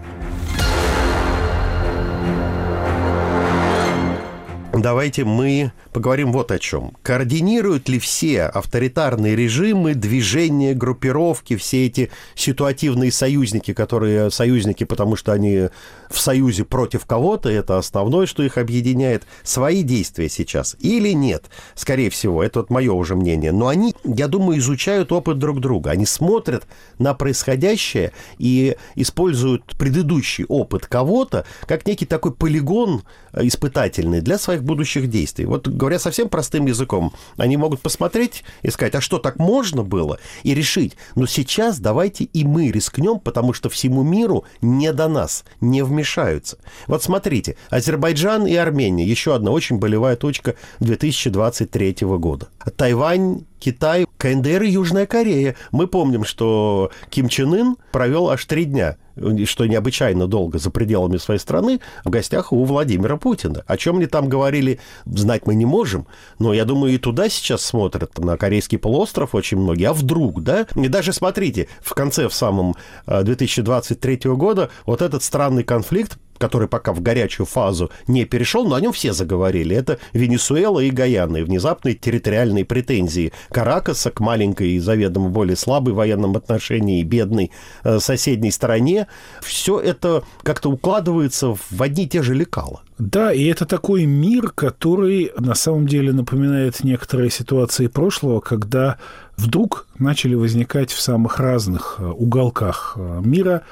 Давайте 4.85 5.25
мы 5.25 5.71
поговорим 5.93 6.31
вот 6.31 6.51
о 6.51 6.59
чем. 6.59 6.95
Координируют 7.01 7.89
ли 7.89 7.97
все 7.97 8.43
авторитарные 8.43 9.35
режимы, 9.35 9.95
движения, 9.95 10.75
группировки, 10.75 11.55
все 11.55 11.87
эти 11.87 12.11
ситуативные 12.35 13.11
союзники, 13.11 13.73
которые 13.73 14.29
союзники, 14.29 14.83
потому 14.83 15.15
что 15.15 15.31
они 15.31 15.69
в 16.11 16.19
союзе 16.19 16.65
против 16.65 17.07
кого-то, 17.07 17.49
это 17.49 17.79
основное, 17.79 18.27
что 18.27 18.43
их 18.43 18.59
объединяет, 18.59 19.23
свои 19.41 19.81
действия 19.81 20.29
сейчас 20.29 20.75
или 20.79 21.13
нет? 21.13 21.45
Скорее 21.73 22.11
всего, 22.11 22.43
это 22.43 22.59
вот 22.59 22.69
мое 22.69 22.93
уже 22.93 23.15
мнение. 23.15 23.51
Но 23.51 23.69
они, 23.69 23.95
я 24.03 24.27
думаю, 24.27 24.59
изучают 24.59 25.11
опыт 25.11 25.39
друг 25.39 25.61
друга. 25.61 25.89
Они 25.89 26.05
смотрят 26.05 26.67
на 26.99 27.15
происходящее 27.15 28.11
и 28.37 28.77
используют 28.93 29.65
предыдущий 29.79 30.45
опыт 30.47 30.85
кого-то 30.85 31.43
как 31.65 31.87
некий 31.87 32.05
такой 32.05 32.35
полигон 32.35 33.01
испытательный 33.33 34.21
для 34.21 34.37
своих 34.37 34.61
будущих 34.61 34.74
действий. 35.09 35.45
Вот 35.45 35.67
говоря 35.67 35.99
совсем 35.99 36.29
простым 36.29 36.65
языком, 36.65 37.13
они 37.37 37.57
могут 37.57 37.81
посмотреть 37.81 38.43
и 38.61 38.69
сказать, 38.69 38.95
а 38.95 39.01
что, 39.01 39.17
так 39.17 39.37
можно 39.37 39.83
было? 39.83 40.19
И 40.43 40.53
решить, 40.53 40.95
но 41.15 41.25
сейчас 41.25 41.79
давайте 41.79 42.25
и 42.25 42.43
мы 42.43 42.71
рискнем, 42.71 43.19
потому 43.19 43.53
что 43.53 43.69
всему 43.69 44.03
миру 44.03 44.45
не 44.61 44.91
до 44.93 45.07
нас, 45.07 45.45
не 45.61 45.83
вмешаются. 45.83 46.57
Вот 46.87 47.03
смотрите, 47.03 47.55
Азербайджан 47.69 48.45
и 48.45 48.55
Армения, 48.55 49.05
еще 49.05 49.35
одна 49.35 49.51
очень 49.51 49.77
болевая 49.77 50.15
точка 50.15 50.55
2023 50.79 51.97
года. 52.01 52.47
Тайвань 52.75 53.45
Китай, 53.65 54.05
КНДР 54.19 54.61
и 54.61 54.69
Южная 54.69 55.07
Корея. 55.07 55.55
Мы 55.71 55.87
помним, 55.87 56.23
что 56.23 56.91
Ким 57.09 57.29
Чен 57.29 57.51
Ын 57.51 57.75
провел 57.91 58.29
аж 58.29 58.45
три 58.45 58.65
дня 58.65 58.97
что 59.45 59.65
необычайно 59.65 60.27
долго 60.27 60.59
за 60.59 60.71
пределами 60.71 61.15
своей 61.15 61.39
страны, 61.39 61.79
в 62.03 62.09
гостях 62.09 62.51
у 62.51 62.65
Владимира 62.65 63.15
Путина. 63.15 63.63
О 63.65 63.77
чем 63.77 63.95
они 63.95 64.07
там 64.07 64.27
говорили, 64.27 64.79
знать 65.05 65.45
мы 65.45 65.55
не 65.55 65.65
можем, 65.65 66.05
но 66.37 66.53
я 66.53 66.65
думаю, 66.65 66.93
и 66.93 66.97
туда 66.97 67.29
сейчас 67.29 67.63
смотрят, 67.63 68.17
на 68.19 68.35
Корейский 68.35 68.77
полуостров 68.77 69.33
очень 69.33 69.57
многие. 69.57 69.85
А 69.85 69.93
вдруг, 69.93 70.43
да? 70.43 70.67
И 70.75 70.87
даже 70.89 71.13
смотрите, 71.13 71.69
в 71.81 71.93
конце, 71.93 72.27
в 72.27 72.33
самом 72.33 72.75
2023 73.07 74.19
э, 74.25 74.29
года 74.33 74.69
вот 74.85 75.01
этот 75.01 75.23
странный 75.23 75.63
конфликт 75.63 76.17
который 76.37 76.67
пока 76.67 76.93
в 76.93 77.01
горячую 77.01 77.45
фазу 77.45 77.91
не 78.07 78.25
перешел, 78.25 78.67
но 78.67 78.75
о 78.75 78.81
нем 78.81 78.93
все 78.93 79.13
заговорили. 79.13 79.75
Это 79.75 79.99
Венесуэла 80.13 80.79
и 80.79 80.89
Гаяна, 80.89 81.37
и 81.37 81.43
внезапные 81.43 81.95
территориальные 81.95 82.65
претензии 82.65 83.33
Каракаса 83.49 84.11
к 84.11 84.19
маленькой 84.19 84.71
и 84.71 84.79
заведомо 84.79 85.29
более 85.29 85.55
слабой 85.55 85.93
в 85.93 85.97
военном 85.97 86.35
отношении 86.35 86.99
и 86.99 87.03
бедной 87.03 87.51
э, 87.83 87.99
соседней 87.99 88.51
стороне. 88.51 89.07
Все 89.41 89.79
это 89.79 90.23
как-то 90.43 90.69
укладывается 90.69 91.55
в 91.55 91.81
одни 91.81 92.05
и 92.05 92.07
те 92.07 92.21
же 92.21 92.33
лекала. 92.33 92.81
Да, 92.97 93.33
и 93.33 93.45
это 93.45 93.65
такой 93.65 94.05
мир, 94.05 94.51
который 94.51 95.31
на 95.37 95.53
самом 95.53 95.85
деле 95.85 96.13
напоминает 96.13 96.83
некоторые 96.83 97.29
ситуации 97.29 97.87
прошлого, 97.87 98.39
когда 98.39 98.97
вдруг 99.35 99.87
начали 99.99 100.35
возникать 100.35 100.91
в 100.91 101.01
самых 101.01 101.39
разных 101.39 101.97
э, 101.99 102.05
уголках 102.05 102.93
э, 102.95 103.21
мира 103.23 103.63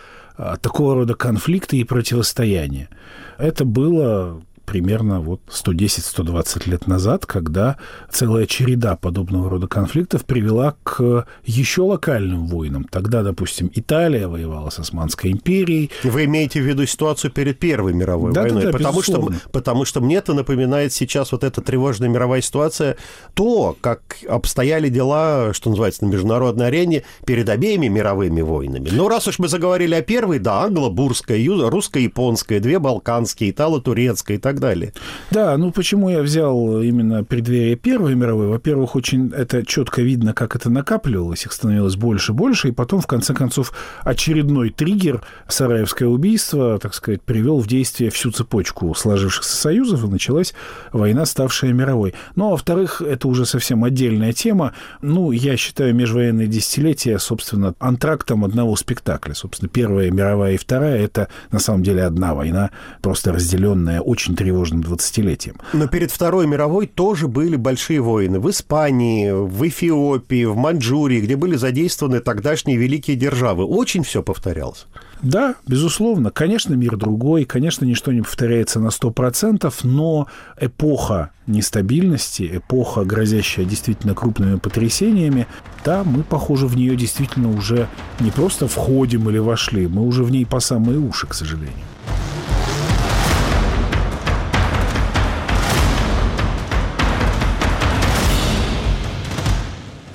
такого 0.61 0.95
рода 0.95 1.13
конфликты 1.13 1.77
и 1.77 1.83
противостояния. 1.83 2.89
Это 3.37 3.65
было 3.65 4.41
примерно 4.65 5.19
вот 5.19 5.41
110-120 5.49 6.69
лет 6.69 6.87
назад, 6.87 7.25
когда 7.25 7.77
целая 8.11 8.45
череда 8.45 8.95
подобного 8.95 9.49
рода 9.49 9.67
конфликтов 9.67 10.25
привела 10.25 10.75
к 10.83 11.25
еще 11.43 11.81
локальным 11.81 12.47
войнам. 12.47 12.85
Тогда, 12.85 13.23
допустим, 13.23 13.71
Италия 13.73 14.27
воевала 14.27 14.69
с 14.69 14.79
Османской 14.79 15.31
империей. 15.31 15.91
Вы 16.03 16.25
имеете 16.25 16.61
в 16.61 16.65
виду 16.65 16.85
ситуацию 16.85 17.31
перед 17.31 17.59
Первой 17.59 17.93
мировой 17.93 18.33
да, 18.33 18.41
войной? 18.41 18.63
Да, 18.63 18.71
да, 18.71 18.77
потому, 18.77 19.01
что, 19.01 19.29
потому 19.51 19.85
что 19.85 20.01
мне 20.01 20.17
это 20.17 20.33
напоминает 20.33 20.93
сейчас 20.93 21.31
вот 21.31 21.43
эта 21.43 21.61
тревожная 21.61 22.09
мировая 22.09 22.41
ситуация, 22.41 22.97
то, 23.33 23.77
как 23.79 24.17
обстояли 24.27 24.89
дела, 24.89 25.53
что 25.53 25.69
называется, 25.69 26.05
на 26.05 26.09
международной 26.09 26.67
арене 26.67 27.03
перед 27.25 27.49
обеими 27.49 27.87
мировыми 27.87 28.41
войнами. 28.41 28.89
Ну, 28.91 29.07
раз 29.07 29.27
уж 29.27 29.39
мы 29.39 29.47
заговорили 29.47 29.95
о 29.95 30.01
первой, 30.01 30.39
да, 30.39 30.63
англо-бурская, 30.63 31.43
русско-японская, 31.69 32.59
две 32.59 32.79
балканские, 32.79 33.51
итало-турецкая 33.51 34.37
и 34.37 34.39
так 34.39 34.52
так 34.53 34.61
далее. 34.61 34.93
Да, 35.31 35.57
ну 35.57 35.71
почему 35.71 36.09
я 36.09 36.21
взял 36.21 36.81
именно 36.81 37.23
преддверие 37.23 37.75
Первой 37.75 38.15
мировой? 38.15 38.47
Во-первых, 38.47 38.95
очень 38.95 39.31
это 39.35 39.65
четко 39.65 40.01
видно, 40.01 40.33
как 40.33 40.55
это 40.55 40.69
накапливалось, 40.69 41.45
их 41.45 41.51
становилось 41.51 41.95
больше 41.95 42.31
и 42.31 42.35
больше, 42.35 42.69
и 42.69 42.71
потом, 42.71 43.01
в 43.01 43.07
конце 43.07 43.33
концов, 43.33 43.73
очередной 44.01 44.69
триггер, 44.69 45.23
Сараевское 45.47 46.07
убийство, 46.07 46.79
так 46.79 46.93
сказать, 46.93 47.21
привел 47.21 47.59
в 47.59 47.67
действие 47.67 48.09
всю 48.09 48.31
цепочку 48.31 48.93
сложившихся 48.93 49.55
союзов, 49.55 50.03
и 50.03 50.07
началась 50.07 50.53
война, 50.91 51.25
ставшая 51.25 51.73
мировой. 51.73 52.13
Ну, 52.35 52.47
а 52.47 52.49
во-вторых, 52.51 53.01
это 53.01 53.27
уже 53.27 53.45
совсем 53.45 53.83
отдельная 53.83 54.33
тема. 54.33 54.73
Ну, 55.01 55.31
я 55.31 55.57
считаю 55.57 55.95
межвоенные 55.95 56.47
десятилетия, 56.47 57.19
собственно, 57.19 57.73
антрактом 57.79 58.45
одного 58.45 58.75
спектакля. 58.75 59.33
Собственно, 59.33 59.69
Первая 59.69 60.11
мировая 60.11 60.53
и 60.53 60.57
Вторая– 60.57 60.97
это 61.03 61.27
на 61.51 61.59
самом 61.59 61.83
деле 61.83 62.03
одна 62.03 62.33
война, 62.33 62.71
просто 63.01 63.31
разделенная 63.31 64.01
очень 64.01 64.35
тревожным 64.43 64.81
20-летием. 64.81 65.55
Но 65.71 65.87
перед 65.87 66.11
Второй 66.11 66.47
мировой 66.47 66.85
тоже 66.87 67.29
были 67.29 67.55
большие 67.55 68.01
войны. 68.01 68.41
В 68.41 68.49
Испании, 68.49 69.31
в 69.31 69.65
Эфиопии, 69.65 70.43
в 70.43 70.57
Маньчжурии, 70.57 71.21
где 71.21 71.37
были 71.37 71.55
задействованы 71.55 72.19
тогдашние 72.19 72.77
великие 72.77 73.15
державы. 73.15 73.63
Очень 73.63 74.03
все 74.03 74.21
повторялось. 74.21 74.85
Да, 75.21 75.55
безусловно. 75.65 76.29
Конечно, 76.31 76.73
мир 76.73 76.97
другой, 76.97 77.45
конечно, 77.45 77.85
ничто 77.85 78.11
не 78.11 78.21
повторяется 78.21 78.81
на 78.81 78.89
100%, 78.89 79.73
но 79.83 80.27
эпоха 80.59 81.29
нестабильности, 81.47 82.57
эпоха, 82.57 83.05
грозящая 83.05 83.65
действительно 83.65 84.13
крупными 84.13 84.57
потрясениями, 84.57 85.47
да, 85.85 86.03
мы, 86.03 86.23
похоже, 86.23 86.67
в 86.67 86.75
нее 86.75 86.97
действительно 86.97 87.49
уже 87.49 87.87
не 88.19 88.31
просто 88.31 88.67
входим 88.67 89.29
или 89.29 89.37
вошли, 89.37 89.87
мы 89.87 90.05
уже 90.05 90.23
в 90.23 90.31
ней 90.31 90.45
по 90.45 90.59
самые 90.59 90.99
уши, 90.99 91.27
к 91.27 91.33
сожалению. 91.33 91.85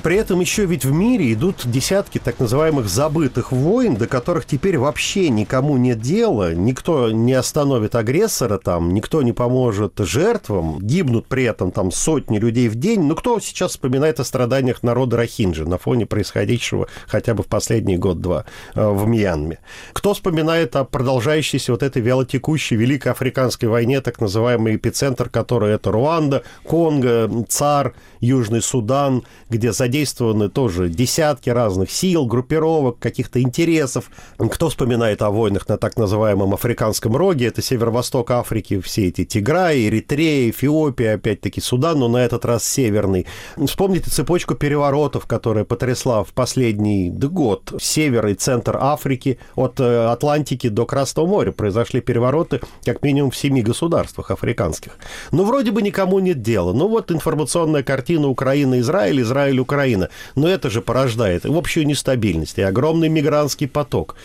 При 0.08 0.16
этом 0.16 0.40
еще 0.40 0.64
ведь 0.64 0.86
в 0.86 0.90
мире 0.90 1.34
идут 1.34 1.66
десятки 1.66 2.16
так 2.16 2.38
называемых 2.38 2.88
забытых 2.88 3.52
войн, 3.52 3.94
до 3.94 4.06
которых 4.06 4.46
теперь 4.46 4.78
вообще 4.78 5.28
никому 5.28 5.76
нет 5.76 6.00
дела, 6.00 6.54
никто 6.54 7.10
не 7.10 7.34
остановит 7.34 7.94
агрессора 7.94 8.56
там, 8.56 8.94
никто 8.94 9.20
не 9.20 9.34
поможет 9.34 9.98
жертвам, 9.98 10.78
гибнут 10.80 11.26
при 11.26 11.44
этом 11.44 11.72
там 11.72 11.92
сотни 11.92 12.38
людей 12.38 12.70
в 12.70 12.76
день. 12.76 13.02
Ну, 13.02 13.14
кто 13.16 13.38
сейчас 13.38 13.72
вспоминает 13.72 14.18
о 14.18 14.24
страданиях 14.24 14.82
народа 14.82 15.18
Рахинджи 15.18 15.66
на 15.68 15.76
фоне 15.76 16.06
происходящего 16.06 16.88
хотя 17.06 17.34
бы 17.34 17.42
в 17.42 17.46
последний 17.46 17.98
год-два 17.98 18.46
э, 18.74 18.88
в 18.88 19.06
Мьянме? 19.06 19.58
Кто 19.92 20.14
вспоминает 20.14 20.74
о 20.76 20.84
продолжающейся 20.84 21.72
вот 21.72 21.82
этой 21.82 22.00
вялотекущей 22.00 22.78
Великой 22.78 23.12
Африканской 23.12 23.68
войне, 23.68 24.00
так 24.00 24.22
называемый 24.22 24.76
эпицентр, 24.76 25.28
который 25.28 25.74
это 25.74 25.92
Руанда, 25.92 26.44
Конго, 26.64 27.44
ЦАР, 27.46 27.92
Южный 28.20 28.62
Судан, 28.62 29.24
где 29.50 29.74
задействованы 29.98 30.48
тоже 30.48 30.88
десятки 30.88 31.50
разных 31.50 31.90
сил, 31.90 32.24
группировок, 32.26 33.00
каких-то 33.00 33.40
интересов. 33.40 34.10
Кто 34.38 34.68
вспоминает 34.68 35.22
о 35.22 35.30
войнах 35.30 35.68
на 35.68 35.76
так 35.76 35.96
называемом 35.96 36.54
Африканском 36.54 37.16
роге? 37.16 37.46
Это 37.46 37.62
северо-восток 37.62 38.30
Африки, 38.30 38.80
все 38.80 39.08
эти 39.08 39.24
Тиграй, 39.24 39.88
Эритрея, 39.88 40.50
Эфиопия, 40.50 41.14
опять-таки 41.14 41.60
Судан, 41.60 41.98
но 41.98 42.08
на 42.08 42.18
этот 42.18 42.44
раз 42.44 42.64
северный. 42.64 43.26
Вспомните 43.66 44.08
цепочку 44.08 44.54
переворотов, 44.54 45.26
которая 45.26 45.64
потрясла 45.64 46.22
в 46.22 46.28
последний 46.28 47.10
год 47.10 47.74
север 47.80 48.28
и 48.28 48.34
центр 48.34 48.78
Африки, 48.80 49.40
от 49.56 49.80
э, 49.80 50.06
Атлантики 50.06 50.68
до 50.68 50.86
Красного 50.86 51.26
моря. 51.26 51.50
Произошли 51.50 52.00
перевороты 52.00 52.60
как 52.84 53.02
минимум 53.02 53.32
в 53.32 53.36
семи 53.36 53.62
государствах 53.62 54.30
африканских. 54.30 54.92
Ну, 55.32 55.44
вроде 55.44 55.72
бы 55.72 55.82
никому 55.82 56.20
нет 56.20 56.40
дела. 56.40 56.72
Ну, 56.72 56.86
вот 56.86 57.10
информационная 57.10 57.82
картина 57.82 58.28
Украина-Израиль, 58.28 59.22
Израиль-Украина, 59.22 59.77
Украина. 59.78 60.08
Но 60.34 60.48
это 60.48 60.70
же 60.70 60.82
порождает 60.82 61.46
общую 61.46 61.86
нестабильность, 61.86 62.58
и 62.58 62.62
огромный 62.62 63.08
мигрантский 63.08 63.68
поток, 63.68 64.16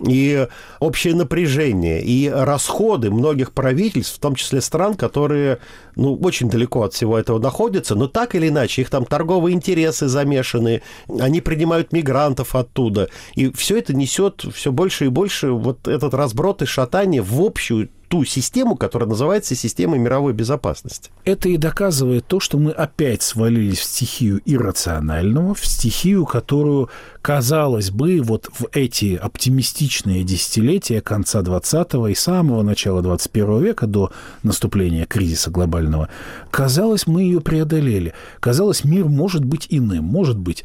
и 0.00 0.48
общее 0.80 1.14
напряжение, 1.14 2.02
и 2.02 2.30
расходы 2.30 3.10
многих 3.10 3.52
правительств, 3.52 4.16
в 4.16 4.20
том 4.20 4.34
числе 4.36 4.62
стран, 4.62 4.94
которые 4.94 5.58
ну, 5.96 6.14
очень 6.14 6.48
далеко 6.48 6.82
от 6.84 6.94
всего 6.94 7.18
этого 7.18 7.38
находятся, 7.38 7.94
но 7.94 8.08
так 8.08 8.34
или 8.34 8.48
иначе 8.48 8.82
их 8.82 8.88
там 8.90 9.04
торговые 9.04 9.54
интересы 9.54 10.08
замешаны, 10.08 10.80
они 11.20 11.42
принимают 11.42 11.92
мигрантов 11.92 12.54
оттуда, 12.54 13.08
и 13.34 13.52
все 13.52 13.78
это 13.78 13.94
несет 13.94 14.44
все 14.54 14.72
больше 14.72 15.06
и 15.06 15.08
больше 15.08 15.50
вот 15.50 15.88
этот 15.88 16.14
разброд 16.14 16.62
и 16.62 16.66
шатание 16.66 17.20
в 17.20 17.42
общую 17.42 17.90
ту 18.12 18.26
систему, 18.26 18.76
которая 18.76 19.08
называется 19.08 19.54
системой 19.54 19.98
мировой 19.98 20.34
безопасности. 20.34 21.10
Это 21.24 21.48
и 21.48 21.56
доказывает 21.56 22.26
то, 22.26 22.40
что 22.40 22.58
мы 22.58 22.70
опять 22.70 23.22
свалились 23.22 23.78
в 23.78 23.84
стихию 23.84 24.42
иррационального, 24.44 25.54
в 25.54 25.64
стихию, 25.64 26.26
которую, 26.26 26.90
казалось 27.22 27.90
бы, 27.90 28.20
вот 28.20 28.50
в 28.52 28.66
эти 28.74 29.14
оптимистичные 29.14 30.24
десятилетия 30.24 31.00
конца 31.00 31.40
20-го 31.40 32.08
и 32.08 32.14
самого 32.14 32.62
начала 32.62 33.00
21 33.00 33.62
века 33.62 33.86
до 33.86 34.12
наступления 34.42 35.06
кризиса 35.06 35.50
глобального, 35.50 36.10
казалось, 36.50 37.06
мы 37.06 37.22
ее 37.22 37.40
преодолели. 37.40 38.12
Казалось, 38.40 38.84
мир 38.84 39.06
может 39.06 39.42
быть 39.42 39.68
иным, 39.70 40.04
может 40.04 40.36
быть 40.36 40.64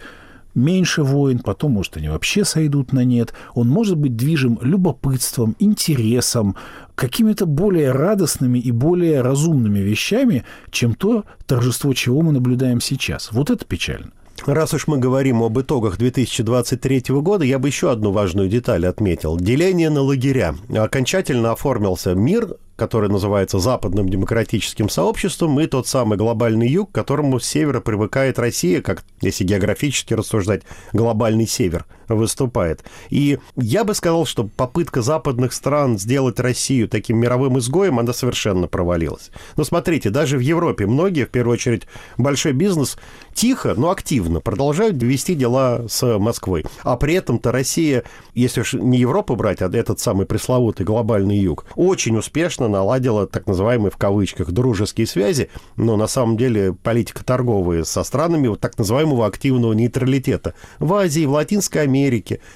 меньше 0.55 1.03
войн, 1.03 1.39
потом, 1.39 1.73
может, 1.73 1.97
они 1.97 2.09
вообще 2.09 2.45
сойдут 2.45 2.93
на 2.93 3.03
нет. 3.03 3.33
Он 3.53 3.67
может 3.67 3.97
быть 3.97 4.15
движим 4.15 4.59
любопытством, 4.61 5.55
интересом, 5.59 6.55
какими-то 6.95 7.45
более 7.45 7.91
радостными 7.91 8.59
и 8.59 8.71
более 8.71 9.21
разумными 9.21 9.79
вещами, 9.79 10.43
чем 10.71 10.95
то 10.95 11.25
торжество, 11.45 11.93
чего 11.93 12.21
мы 12.21 12.31
наблюдаем 12.31 12.81
сейчас. 12.81 13.31
Вот 13.31 13.49
это 13.49 13.65
печально. 13.65 14.11
Раз 14.45 14.73
уж 14.73 14.87
мы 14.87 14.97
говорим 14.97 15.41
об 15.43 15.59
итогах 15.59 15.97
2023 15.97 17.03
года, 17.21 17.43
я 17.43 17.59
бы 17.59 17.67
еще 17.67 17.91
одну 17.91 18.11
важную 18.11 18.49
деталь 18.49 18.85
отметил. 18.85 19.37
Деление 19.37 19.89
на 19.89 20.01
лагеря. 20.01 20.55
Окончательно 20.69 21.51
оформился 21.51 22.13
мир 22.13 22.55
который 22.77 23.09
называется 23.09 23.59
западным 23.59 24.07
демократическим 24.07 24.87
сообществом, 24.87 25.59
и 25.59 25.67
тот 25.67 25.87
самый 25.87 26.17
глобальный 26.17 26.69
юг, 26.69 26.91
к 26.91 26.95
которому 26.95 27.39
с 27.39 27.45
севера 27.45 27.81
привыкает 27.81 28.39
Россия, 28.39 28.81
как, 28.81 29.03
если 29.21 29.43
географически 29.43 30.13
рассуждать, 30.13 30.61
глобальный 30.93 31.47
север 31.47 31.85
выступает. 32.07 32.83
И 33.09 33.39
я 33.55 33.83
бы 33.83 33.93
сказал, 33.93 34.25
что 34.25 34.43
попытка 34.45 35.01
западных 35.01 35.53
стран 35.53 35.97
сделать 35.97 36.39
Россию 36.39 36.87
таким 36.87 37.17
мировым 37.17 37.59
изгоем, 37.59 37.99
она 37.99 38.13
совершенно 38.13 38.67
провалилась. 38.67 39.31
Но 39.55 39.63
смотрите, 39.63 40.09
даже 40.09 40.37
в 40.37 40.41
Европе 40.41 40.85
многие, 40.85 41.25
в 41.25 41.29
первую 41.29 41.53
очередь 41.53 41.83
большой 42.17 42.53
бизнес, 42.53 42.97
тихо, 43.33 43.73
но 43.75 43.89
активно 43.91 44.39
продолжают 44.39 45.01
вести 45.01 45.35
дела 45.35 45.85
с 45.87 46.17
Москвой. 46.17 46.65
А 46.83 46.97
при 46.97 47.13
этом-то 47.15 47.51
Россия, 47.51 48.03
если 48.33 48.61
уж 48.61 48.73
не 48.73 48.97
Европу 48.99 49.35
брать, 49.35 49.61
а 49.61 49.67
этот 49.67 49.99
самый 49.99 50.25
пресловутый 50.25 50.85
глобальный 50.85 51.37
юг, 51.37 51.65
очень 51.75 52.17
успешно 52.17 52.67
наладила 52.67 53.27
так 53.27 53.47
называемые 53.47 53.91
в 53.91 53.97
кавычках 53.97 54.51
дружеские 54.51 55.07
связи, 55.07 55.49
но 55.75 55.97
на 55.97 56.07
самом 56.07 56.37
деле 56.37 56.73
политика 56.73 57.23
торговая 57.23 57.83
со 57.83 58.03
странами 58.03 58.47
вот 58.47 58.59
так 58.59 58.77
называемого 58.77 59.25
активного 59.25 59.73
нейтралитета 59.73 60.53
в 60.79 60.93
Азии, 60.93 61.25
в 61.25 61.31
Латинской 61.31 61.83
Америке, 61.83 61.96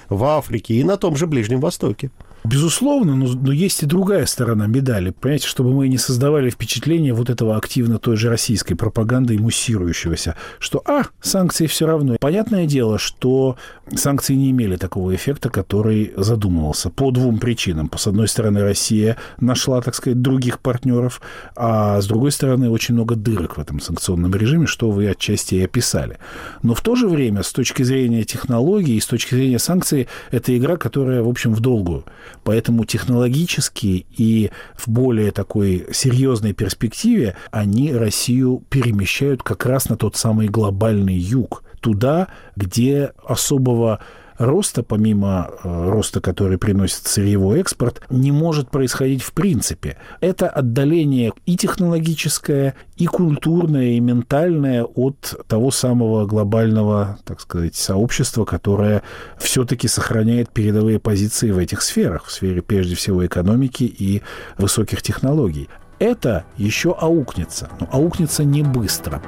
в 0.08 0.24
Африке 0.24 0.74
и 0.74 0.84
на 0.84 0.96
том 0.96 1.16
же 1.16 1.26
Ближнем 1.26 1.60
Востоке. 1.60 2.10
Безусловно, 2.44 3.14
но, 3.14 3.26
но 3.28 3.52
есть 3.52 3.82
и 3.82 3.86
другая 3.86 4.26
сторона 4.26 4.66
медали. 4.66 5.10
Понимаете, 5.10 5.46
чтобы 5.46 5.72
мы 5.72 5.88
не 5.88 5.98
создавали 5.98 6.50
впечатление 6.50 7.14
вот 7.14 7.30
этого 7.30 7.56
активно 7.56 7.98
той 7.98 8.16
же 8.16 8.28
российской 8.28 8.74
пропаганды 8.74 9.36
и 9.36 9.38
муссирующегося, 9.38 10.34
что, 10.58 10.82
а, 10.84 11.02
санкции 11.20 11.66
все 11.66 11.86
равно. 11.86 12.16
Понятное 12.18 12.66
дело, 12.66 12.98
что 12.98 13.56
санкции 13.94 14.34
не 14.34 14.50
имели 14.50 14.76
такого 14.76 15.14
эффекта, 15.14 15.50
который 15.50 16.12
задумывался. 16.16 16.90
По 16.90 17.12
двум 17.12 17.38
причинам. 17.38 17.90
С 17.96 18.08
одной 18.08 18.26
стороны, 18.26 18.62
Россия 18.62 19.16
нашла, 19.38 19.80
так 19.80 19.94
сказать, 19.94 20.20
других 20.20 20.58
партнеров, 20.58 21.22
а 21.54 22.00
с 22.00 22.06
другой 22.06 22.32
стороны, 22.32 22.70
очень 22.70 22.94
много 22.94 23.14
дырок 23.14 23.56
в 23.56 23.60
этом 23.60 23.78
санкционном 23.78 24.34
режиме, 24.34 24.66
что 24.66 24.90
вы 24.90 25.08
отчасти 25.08 25.54
и 25.56 25.64
описали. 25.64 26.18
Но 26.62 26.74
в 26.74 26.80
то 26.80 26.96
же 26.96 27.08
время, 27.08 27.44
с 27.44 27.52
точки 27.52 27.84
зрения 27.84 28.24
технологий 28.24 28.96
и 28.96 29.00
с 29.00 29.06
точки 29.06 29.34
зрения 29.36 29.60
санкций, 29.60 30.08
это 30.32 30.56
игра, 30.56 30.76
которая, 30.76 31.22
в 31.22 31.28
общем, 31.28 31.54
в 31.54 31.60
долгую. 31.60 32.04
Поэтому 32.44 32.84
технологически 32.84 34.06
и 34.10 34.50
в 34.74 34.88
более 34.88 35.30
такой 35.32 35.86
серьезной 35.92 36.52
перспективе 36.52 37.36
они 37.50 37.92
Россию 37.92 38.62
перемещают 38.68 39.42
как 39.42 39.66
раз 39.66 39.88
на 39.88 39.96
тот 39.96 40.16
самый 40.16 40.48
глобальный 40.48 41.16
юг, 41.16 41.62
туда, 41.80 42.28
где 42.56 43.12
особого 43.24 44.00
роста, 44.46 44.82
помимо 44.82 45.50
э, 45.62 45.90
роста, 45.90 46.20
который 46.20 46.58
приносит 46.58 47.06
сырьевой 47.06 47.60
экспорт, 47.60 48.02
не 48.10 48.32
может 48.32 48.70
происходить 48.70 49.22
в 49.22 49.32
принципе. 49.32 49.96
Это 50.20 50.48
отдаление 50.48 51.32
и 51.46 51.56
технологическое, 51.56 52.74
и 52.96 53.06
культурное, 53.06 53.92
и 53.92 54.00
ментальное 54.00 54.84
от 54.84 55.34
того 55.46 55.70
самого 55.70 56.26
глобального, 56.26 57.18
так 57.24 57.40
сказать, 57.40 57.74
сообщества, 57.74 58.44
которое 58.44 59.02
все-таки 59.38 59.88
сохраняет 59.88 60.50
передовые 60.50 60.98
позиции 60.98 61.50
в 61.50 61.58
этих 61.58 61.82
сферах, 61.82 62.26
в 62.26 62.32
сфере 62.32 62.62
прежде 62.62 62.94
всего 62.94 63.24
экономики 63.24 63.84
и 63.84 64.22
высоких 64.58 65.02
технологий. 65.02 65.68
Это 65.98 66.44
еще 66.56 66.96
аукнется, 66.98 67.70
но 67.78 67.88
аукнется 67.92 68.44
не 68.44 68.62
быстро. 68.62 69.22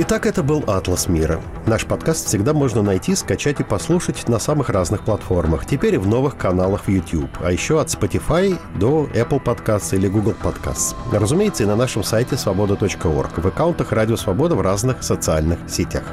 Итак, 0.00 0.26
это 0.26 0.44
был 0.44 0.62
«Атлас 0.68 1.08
мира». 1.08 1.40
Наш 1.66 1.84
подкаст 1.84 2.28
всегда 2.28 2.52
можно 2.52 2.82
найти, 2.82 3.16
скачать 3.16 3.58
и 3.58 3.64
послушать 3.64 4.28
на 4.28 4.38
самых 4.38 4.68
разных 4.68 5.02
платформах. 5.02 5.66
Теперь 5.66 5.96
и 5.96 5.98
в 5.98 6.06
новых 6.06 6.36
каналах 6.36 6.84
в 6.84 6.88
YouTube, 6.88 7.28
а 7.42 7.50
еще 7.50 7.80
от 7.80 7.88
Spotify 7.88 8.56
до 8.78 9.08
Apple 9.12 9.42
Podcasts 9.42 9.96
или 9.96 10.06
Google 10.06 10.34
Podcasts. 10.40 10.94
Разумеется, 11.10 11.64
и 11.64 11.66
на 11.66 11.74
нашем 11.74 12.04
сайте 12.04 12.36
свобода.орг, 12.36 13.38
в 13.38 13.46
аккаунтах 13.48 13.90
Радио 13.90 14.14
Свобода 14.14 14.54
в 14.54 14.60
разных 14.60 15.02
социальных 15.02 15.58
сетях. 15.66 16.04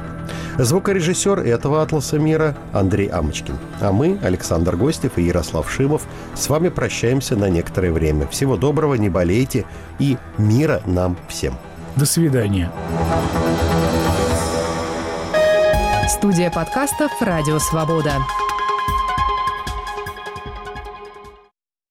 Звукорежиссер 0.58 1.38
этого 1.38 1.80
«Атласа 1.80 2.18
мира» 2.18 2.56
Андрей 2.72 3.06
Амочкин. 3.06 3.54
А 3.80 3.92
мы, 3.92 4.18
Александр 4.20 4.74
Гостев 4.74 5.16
и 5.16 5.22
Ярослав 5.22 5.70
Шимов, 5.70 6.02
с 6.34 6.48
вами 6.48 6.70
прощаемся 6.70 7.36
на 7.36 7.48
некоторое 7.48 7.92
время. 7.92 8.26
Всего 8.26 8.56
доброго, 8.56 8.94
не 8.94 9.10
болейте 9.10 9.64
и 10.00 10.18
мира 10.38 10.82
нам 10.86 11.16
всем. 11.28 11.54
До 11.96 12.04
свидания. 12.04 12.70
Студия 16.10 16.50
подкастов 16.50 17.10
«Радио 17.22 17.58
Свобода». 17.58 18.18